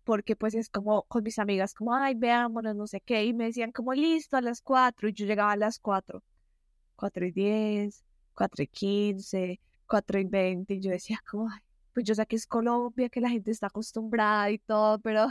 [0.07, 3.43] porque pues es como con mis amigas, como, ay, veámonos, no sé qué, y me
[3.45, 6.23] decían como, listo, a las cuatro, y yo llegaba a las cuatro,
[6.95, 11.59] cuatro y diez, cuatro y quince, cuatro y veinte, y yo decía como, ay,
[11.93, 15.27] pues yo sé que es Colombia, que la gente está acostumbrada y todo, pero,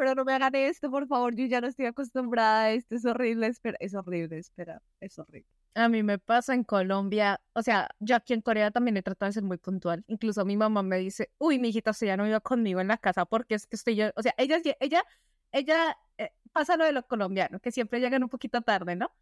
[0.00, 3.48] pero no me hagan esto, por favor, yo ya no estoy acostumbrada, esto es horrible,
[3.48, 5.46] espera, es horrible, espera, es horrible.
[5.74, 9.28] A mí me pasa en Colombia, o sea, yo aquí en Corea también he tratado
[9.28, 10.02] de ser muy puntual.
[10.08, 12.96] Incluso mi mamá me dice, uy, mi hijita, usted ya no iba conmigo en la
[12.96, 15.04] casa porque es que estoy yo, o sea, ella, ella,
[15.52, 19.12] ella eh, pasa lo de lo colombiano, que siempre llegan un poquito tarde, ¿no?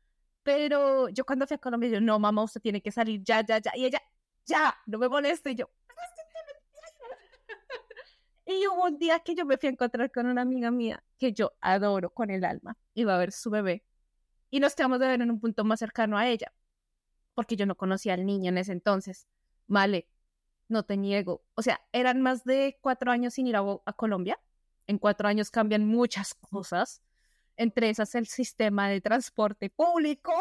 [0.45, 3.59] Pero yo cuando fui a Colombia, yo, no, mamá, usted tiene que salir ya, ya,
[3.59, 3.72] ya.
[3.74, 4.01] Y ella,
[4.47, 5.51] ya, no me moleste.
[5.51, 5.70] Y yo,
[8.49, 11.34] y hubo un día que yo me fui a encontrar con una amiga mía que
[11.34, 12.78] yo adoro con el alma.
[12.94, 13.84] Iba a ver su bebé
[14.51, 16.53] y nos quedamos de ver en un punto más cercano a ella,
[17.34, 19.28] porque yo no conocía al niño en ese entonces.
[19.66, 20.09] Vale,
[20.68, 21.44] no te niego.
[21.57, 24.40] O sea, eran más de cuatro años sin ir a, Colombia.
[24.86, 27.03] En cuatro años cambian muchas cosas,
[27.59, 30.32] entre esas el sistema de transporte público.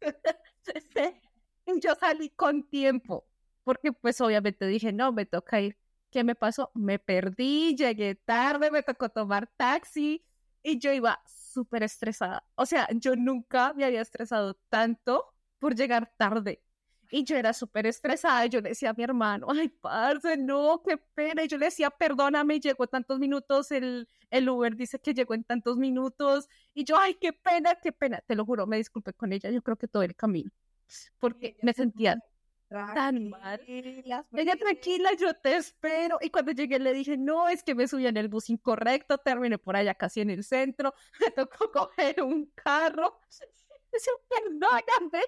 [1.82, 3.26] yo salí con tiempo,
[3.64, 5.76] porque pues obviamente dije, no, me toca ir.
[6.10, 6.70] ¿Qué me pasó?
[6.74, 10.24] Me perdí, llegué tarde, me tocó tomar taxi
[10.62, 12.44] y yo iba súper estresada.
[12.54, 15.24] O sea, yo nunca me había estresado tanto
[15.58, 16.62] por llegar tarde.
[17.10, 18.46] Y yo era súper estresada.
[18.46, 21.42] Y yo le decía a mi hermano, ay, parce, no, qué pena.
[21.44, 23.70] Y yo le decía, perdóname, llegó tantos minutos.
[23.70, 26.48] El, el Uber dice que llegó en tantos minutos.
[26.74, 28.20] Y yo, ay, qué pena, qué pena.
[28.26, 29.50] Te lo juro, me disculpé con ella.
[29.50, 30.50] Yo creo que todo el camino.
[31.18, 32.22] Porque me sentía
[32.68, 33.60] tan mal.
[33.66, 36.18] Ella tranquila, yo te espero.
[36.20, 39.58] Y cuando llegué le dije, no, es que me subí en el bus incorrecto, terminé
[39.58, 43.20] por allá casi en el centro, me tocó coger un carro.
[43.92, 45.24] Dice, perdóname,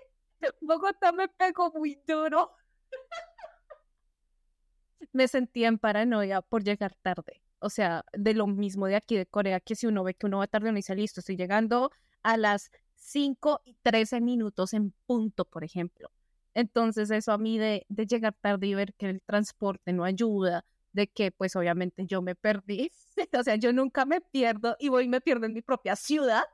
[0.60, 2.52] Bogotá me pegó muy duro.
[5.12, 7.42] me sentía en paranoia por llegar tarde.
[7.58, 10.38] O sea, de lo mismo de aquí de Corea, que si uno ve que uno
[10.38, 11.90] va tarde, uno dice, listo, estoy llegando
[12.22, 16.10] a las 5 y 13 minutos en punto, por ejemplo
[16.54, 21.06] entonces eso a mí de, llegar tarde y ver que el transporte no ayuda, de
[21.08, 22.90] que pues obviamente yo me perdí,
[23.38, 26.44] o sea, yo nunca me pierdo y voy y me pierdo en mi propia ciudad,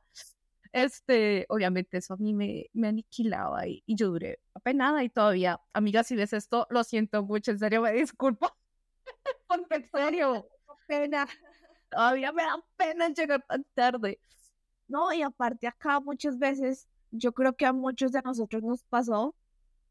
[0.72, 5.60] este, obviamente eso a mí me, me aniquilaba y, y yo duré apenada y todavía,
[5.72, 8.54] amiga, si ves esto, lo siento mucho, en serio, me disculpo,
[9.48, 10.48] porque en serio,
[10.86, 11.26] pena,
[11.90, 14.20] todavía me da pena llegar tan tarde.
[14.88, 19.34] No, y aparte acá muchas veces, yo creo que a muchos de nosotros nos pasó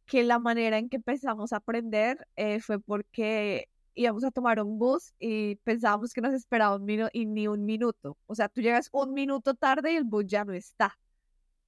[0.06, 4.78] que la manera en que empezamos a aprender eh, fue porque íbamos a tomar un
[4.78, 8.18] bus y pensábamos que nos esperaba un minuto y ni un minuto.
[8.28, 10.98] O sea, tú llegas un minuto tarde y el bus ya no está.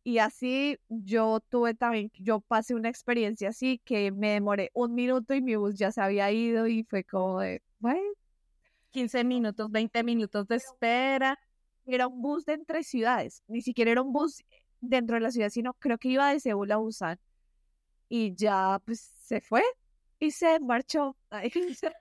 [0.03, 5.33] Y así yo tuve también, yo pasé una experiencia así que me demoré un minuto
[5.33, 7.99] y mi bus ya se había ido y fue como de, bueno,
[8.91, 11.39] 15 minutos, 20 minutos de espera.
[11.85, 14.43] Era un bus de entre ciudades, ni siquiera era un bus
[14.81, 17.19] dentro de la ciudad, sino creo que iba de Seúl a Busan
[18.09, 19.63] y ya pues se fue
[20.19, 21.15] y se marchó.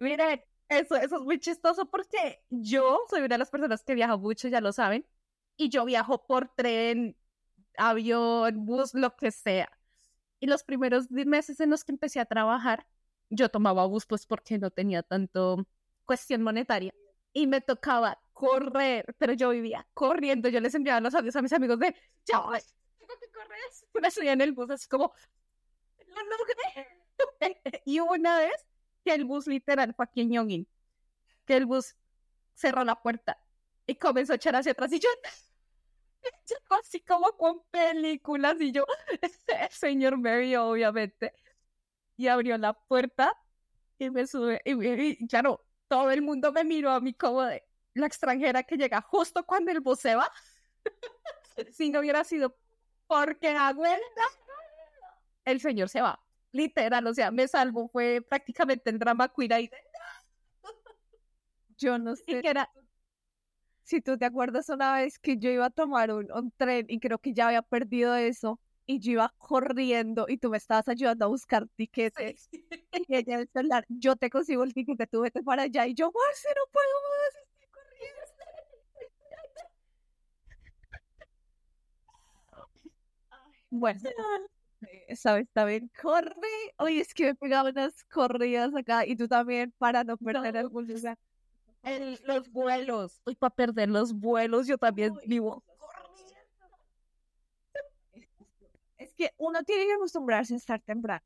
[0.00, 4.16] Miren, eso, eso es muy chistoso porque yo soy una de las personas que viaja
[4.16, 5.06] mucho, ya lo saben,
[5.56, 7.16] y yo viajo por tren,
[7.76, 9.70] avión, bus, lo que sea.
[10.40, 12.86] Y los primeros meses en los que empecé a trabajar,
[13.28, 15.66] yo tomaba bus pues porque no tenía tanto
[16.04, 16.92] cuestión monetaria
[17.32, 21.52] y me tocaba correr, pero yo vivía corriendo, yo les enviaba los audios a mis
[21.52, 22.40] amigos de, ya
[22.98, 23.58] tengo que correr,
[24.00, 25.12] me subía en el bus así como,
[26.08, 26.14] no
[27.84, 28.66] y una vez
[29.04, 30.68] que el bus literal fue aquí en Yongin,
[31.44, 31.96] que el bus
[32.54, 33.38] cerró la puerta
[33.86, 35.08] y comenzó a echar hacia atrás y yo,
[36.80, 38.86] así como con películas y yo,
[39.20, 41.34] el señor Mary, obviamente,
[42.16, 43.36] y abrió la puerta
[43.98, 47.69] y me sube, y, y, claro, todo el mundo me miró a mí como de
[47.94, 50.30] la extranjera que llega justo cuando el bus se va.
[51.72, 52.56] si no hubiera sido
[53.06, 54.22] porque aguanta,
[55.44, 56.20] el señor se va.
[56.52, 59.70] Literal, o sea, me salvo, fue prácticamente el drama queer ahí.
[61.76, 62.40] Yo no sé.
[62.44, 62.70] Era,
[63.82, 67.00] si tú te acuerdas una vez que yo iba a tomar un, un, tren y
[67.00, 71.24] creo que ya había perdido eso y yo iba corriendo y tú me estabas ayudando
[71.24, 75.64] a buscar tiquetes y ella el celular, yo te consigo el tiquete, tú vete para
[75.64, 78.40] allá y yo, Marce, no puedo más, estoy corriendo.
[83.70, 84.00] Bueno,
[85.06, 86.34] esa vez también corre.
[86.78, 90.64] Oye, es que me pegaba unas corridas acá y tú también para no perder el
[90.64, 91.18] lugar
[92.24, 93.20] los vuelos.
[93.24, 95.62] Uy, para perder los vuelos, yo también vivo.
[98.98, 101.24] Es que uno tiene que acostumbrarse a estar temprano.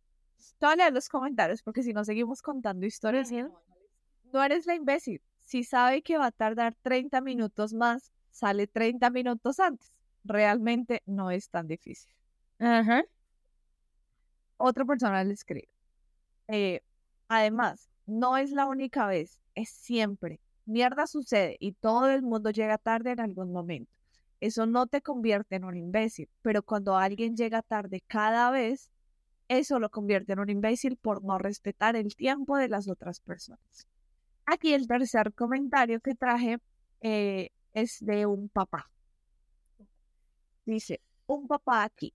[0.59, 3.33] Te leer los comentarios porque si no seguimos contando historias,
[4.33, 5.21] no eres la imbécil.
[5.45, 9.93] Si sabe que va a tardar 30 minutos más, sale 30 minutos antes.
[10.25, 12.15] Realmente no es tan difícil.
[14.57, 15.69] Otra persona le escribe.
[16.49, 16.81] Eh,
[17.29, 22.79] además, no es la única vez, es siempre mierda sucede y todo el mundo llega
[22.79, 23.93] tarde en algún momento.
[24.41, 28.91] Eso no te convierte en un imbécil, pero cuando alguien llega tarde cada vez,
[29.49, 33.87] eso lo convierte en un imbécil por no respetar el tiempo de las otras personas.
[34.47, 36.59] Aquí el tercer comentario que traje
[37.01, 38.91] eh, es de un papá.
[40.67, 42.13] Dice, un papá aquí.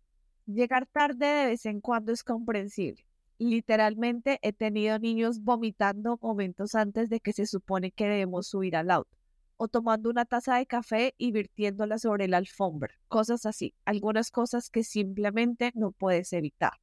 [0.53, 3.05] Llegar tarde de vez en cuando es comprensible
[3.39, 8.91] literalmente he tenido niños vomitando momentos antes de que se supone que debemos subir al
[8.91, 9.17] auto,
[9.57, 14.69] o tomando una taza de café y virtiéndola sobre la alfombra, cosas así, algunas cosas
[14.69, 16.73] que simplemente no puedes evitar.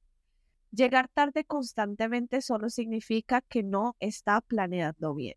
[0.73, 5.37] Llegar tarde constantemente solo significa que no está planeando bien.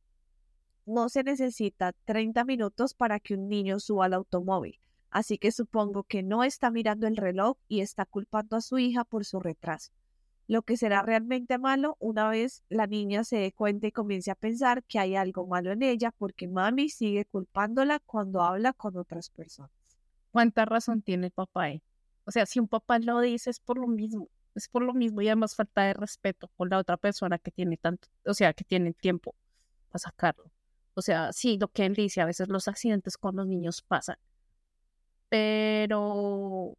[0.85, 4.79] No se necesita 30 minutos para que un niño suba al automóvil,
[5.11, 9.03] así que supongo que no está mirando el reloj y está culpando a su hija
[9.03, 9.91] por su retraso
[10.49, 14.35] lo que será realmente malo una vez la niña se dé cuenta y comience a
[14.35, 19.29] pensar que hay algo malo en ella porque mami sigue culpándola cuando habla con otras
[19.29, 19.69] personas.
[20.31, 21.67] ¿Cuánta razón tiene el papá?
[22.25, 25.21] O sea, si un papá lo dice es por lo mismo, es por lo mismo
[25.21, 28.63] y además falta de respeto con la otra persona que tiene tanto, o sea, que
[28.63, 29.35] tiene tiempo
[29.89, 30.45] para sacarlo.
[30.95, 34.17] O sea, sí, lo que él dice, a veces los accidentes con los niños pasan,
[35.29, 36.77] pero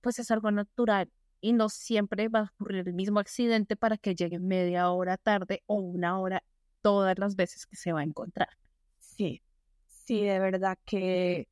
[0.00, 4.14] pues es algo natural y no siempre va a ocurrir el mismo accidente para que
[4.14, 6.42] llegue media hora tarde o una hora
[6.82, 8.48] todas las veces que se va a encontrar.
[8.98, 9.42] Sí,
[9.86, 11.48] sí, de verdad que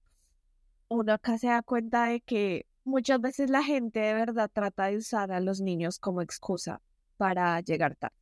[0.89, 4.97] uno acá se da cuenta de que muchas veces la gente de verdad trata de
[4.97, 6.81] usar a los niños como excusa
[7.17, 8.17] para llegar tarde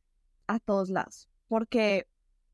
[0.47, 2.07] a todos lados, porque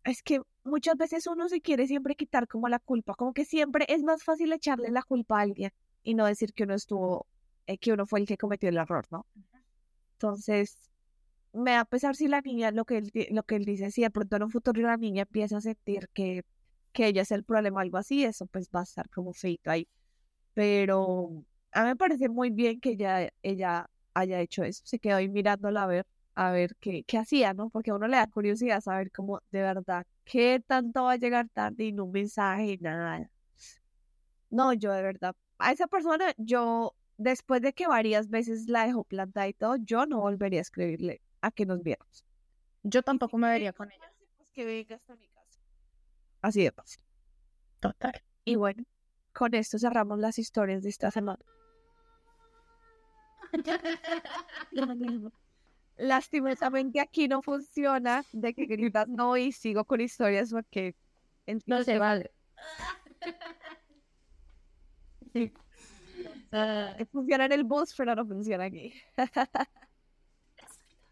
[0.04, 3.86] es que muchas veces uno se quiere siempre quitar como la culpa, como que siempre
[3.90, 5.72] es más fácil echarle la culpa a alguien
[6.04, 7.28] y no decir que uno estuvo
[7.68, 9.26] eh, que uno fue el que cometió el error, ¿no?
[10.14, 10.78] Entonces,
[11.54, 14.12] me da pesar si la niña, lo que él, lo que él dice, si de
[14.12, 16.44] pronto en un futuro la niña empieza a sentir que,
[16.94, 19.72] que ella es el problema o algo así, eso pues va a estar como feito
[19.72, 19.88] ahí.
[20.54, 21.30] Pero
[21.72, 24.82] a mí me parece muy bien que ella, ella haya hecho eso.
[24.86, 27.70] Se quedó ahí mirándola a ver, a ver qué, qué hacía, ¿no?
[27.70, 31.50] Porque a uno le da curiosidad saber cómo de verdad, qué tanto va a llegar
[31.50, 33.30] tarde y no un mensaje, nada.
[34.50, 39.04] No, yo de verdad, a esa persona yo después de que varias veces la dejó
[39.04, 42.26] plantada y todo, yo no volvería a escribirle a que nos viéramos.
[42.84, 44.12] Yo tampoco me vería con ella.
[44.38, 45.60] Pues que venga hasta mi casa.
[46.42, 47.04] Así de fácil.
[47.80, 48.22] Total.
[48.46, 48.84] Y bueno,
[49.34, 51.44] con esto cerramos las historias de esta semana.
[55.98, 60.96] Lastimosamente aquí no funciona de que gritas no y sigo con historias porque
[61.66, 62.32] no se vale.
[65.34, 65.52] sí.
[66.52, 68.94] Ah, funciona en el bus, pero no funciona aquí.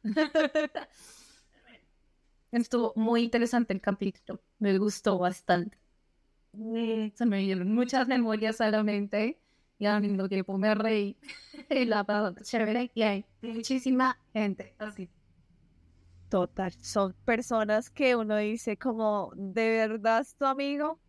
[2.51, 4.41] Estuvo muy interesante el capítulo.
[4.59, 5.77] Me gustó bastante.
[6.53, 9.39] Se me dieron muchas memorias a la mente
[9.81, 11.17] y al mismo tiempo me reí.
[11.71, 15.09] y la chévere y hay muchísima gente así.
[16.29, 20.99] Total, son personas que uno dice como, ¿de verdad es tu amigo?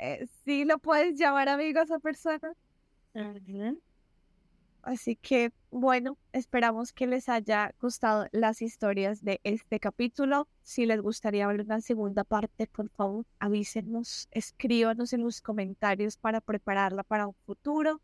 [0.00, 2.54] Eh, ¿Sí lo puedes llamar amigo a esa persona?
[4.82, 10.48] Así que bueno, esperamos que les haya gustado las historias de este capítulo.
[10.62, 16.40] Si les gustaría ver una segunda parte, por favor, avísenos, escríbanos en los comentarios para
[16.40, 18.00] prepararla para un futuro.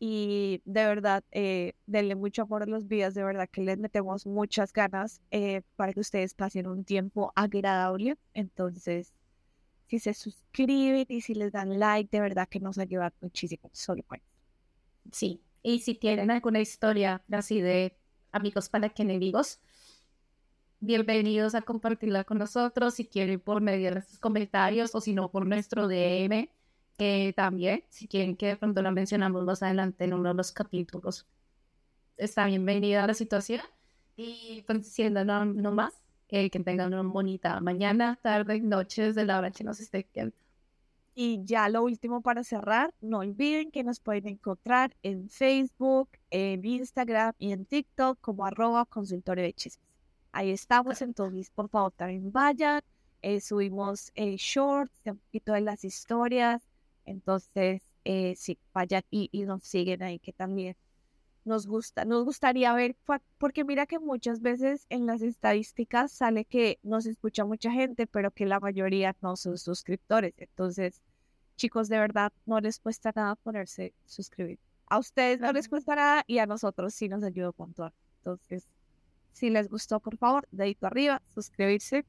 [0.00, 4.26] Y de verdad, eh, denle mucho amor a los videos, de verdad que les metemos
[4.26, 8.16] muchas ganas eh, para que ustedes pasen un tiempo agradable.
[8.32, 9.12] Entonces,
[9.86, 13.70] si se suscriben y si les dan like, de verdad que nos ayuda muchísimo.
[13.72, 14.22] Solo pues.
[15.10, 17.96] Sí, y si tienen alguna historia así de
[18.30, 19.58] amigos para que enemigos,
[20.78, 22.94] bienvenidos a compartirla con nosotros.
[22.94, 26.48] Si quieren por medio de sus comentarios o si no por nuestro DM
[26.98, 30.52] que también, si quieren que de pronto la mencionamos más adelante en uno de los
[30.52, 31.26] capítulos,
[32.16, 33.62] está bienvenida a la situación.
[34.16, 35.94] Y pues siendo no, no más,
[36.26, 40.34] que tengan una bonita mañana, tarde, noche, desde la hora que nos esté viendo.
[41.14, 46.64] Y ya lo último para cerrar, no olviden que nos pueden encontrar en Facebook, en
[46.64, 49.88] Instagram y en TikTok como arroba consultorio de chismes.
[50.32, 52.82] Ahí estamos, entonces por favor también vayan.
[53.22, 56.62] Eh, subimos eh, shorts, un poquito de las historias,
[57.08, 60.76] entonces, eh, sí, vayan y, nos siguen ahí, que también
[61.44, 62.96] nos gusta, nos gustaría ver,
[63.38, 68.30] porque mira que muchas veces en las estadísticas sale que nos escucha mucha gente, pero
[68.30, 70.34] que la mayoría no son suscriptores.
[70.36, 71.02] Entonces,
[71.56, 74.58] chicos, de verdad, no les cuesta nada ponerse suscribir.
[74.86, 77.92] A ustedes no les cuesta nada y a nosotros sí nos ayuda a puntuar.
[78.18, 78.68] Entonces,
[79.32, 82.04] si les gustó, por favor, dedito arriba, suscribirse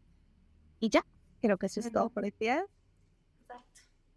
[0.79, 1.05] y ya.
[1.41, 2.65] Creo que eso es todo por el día.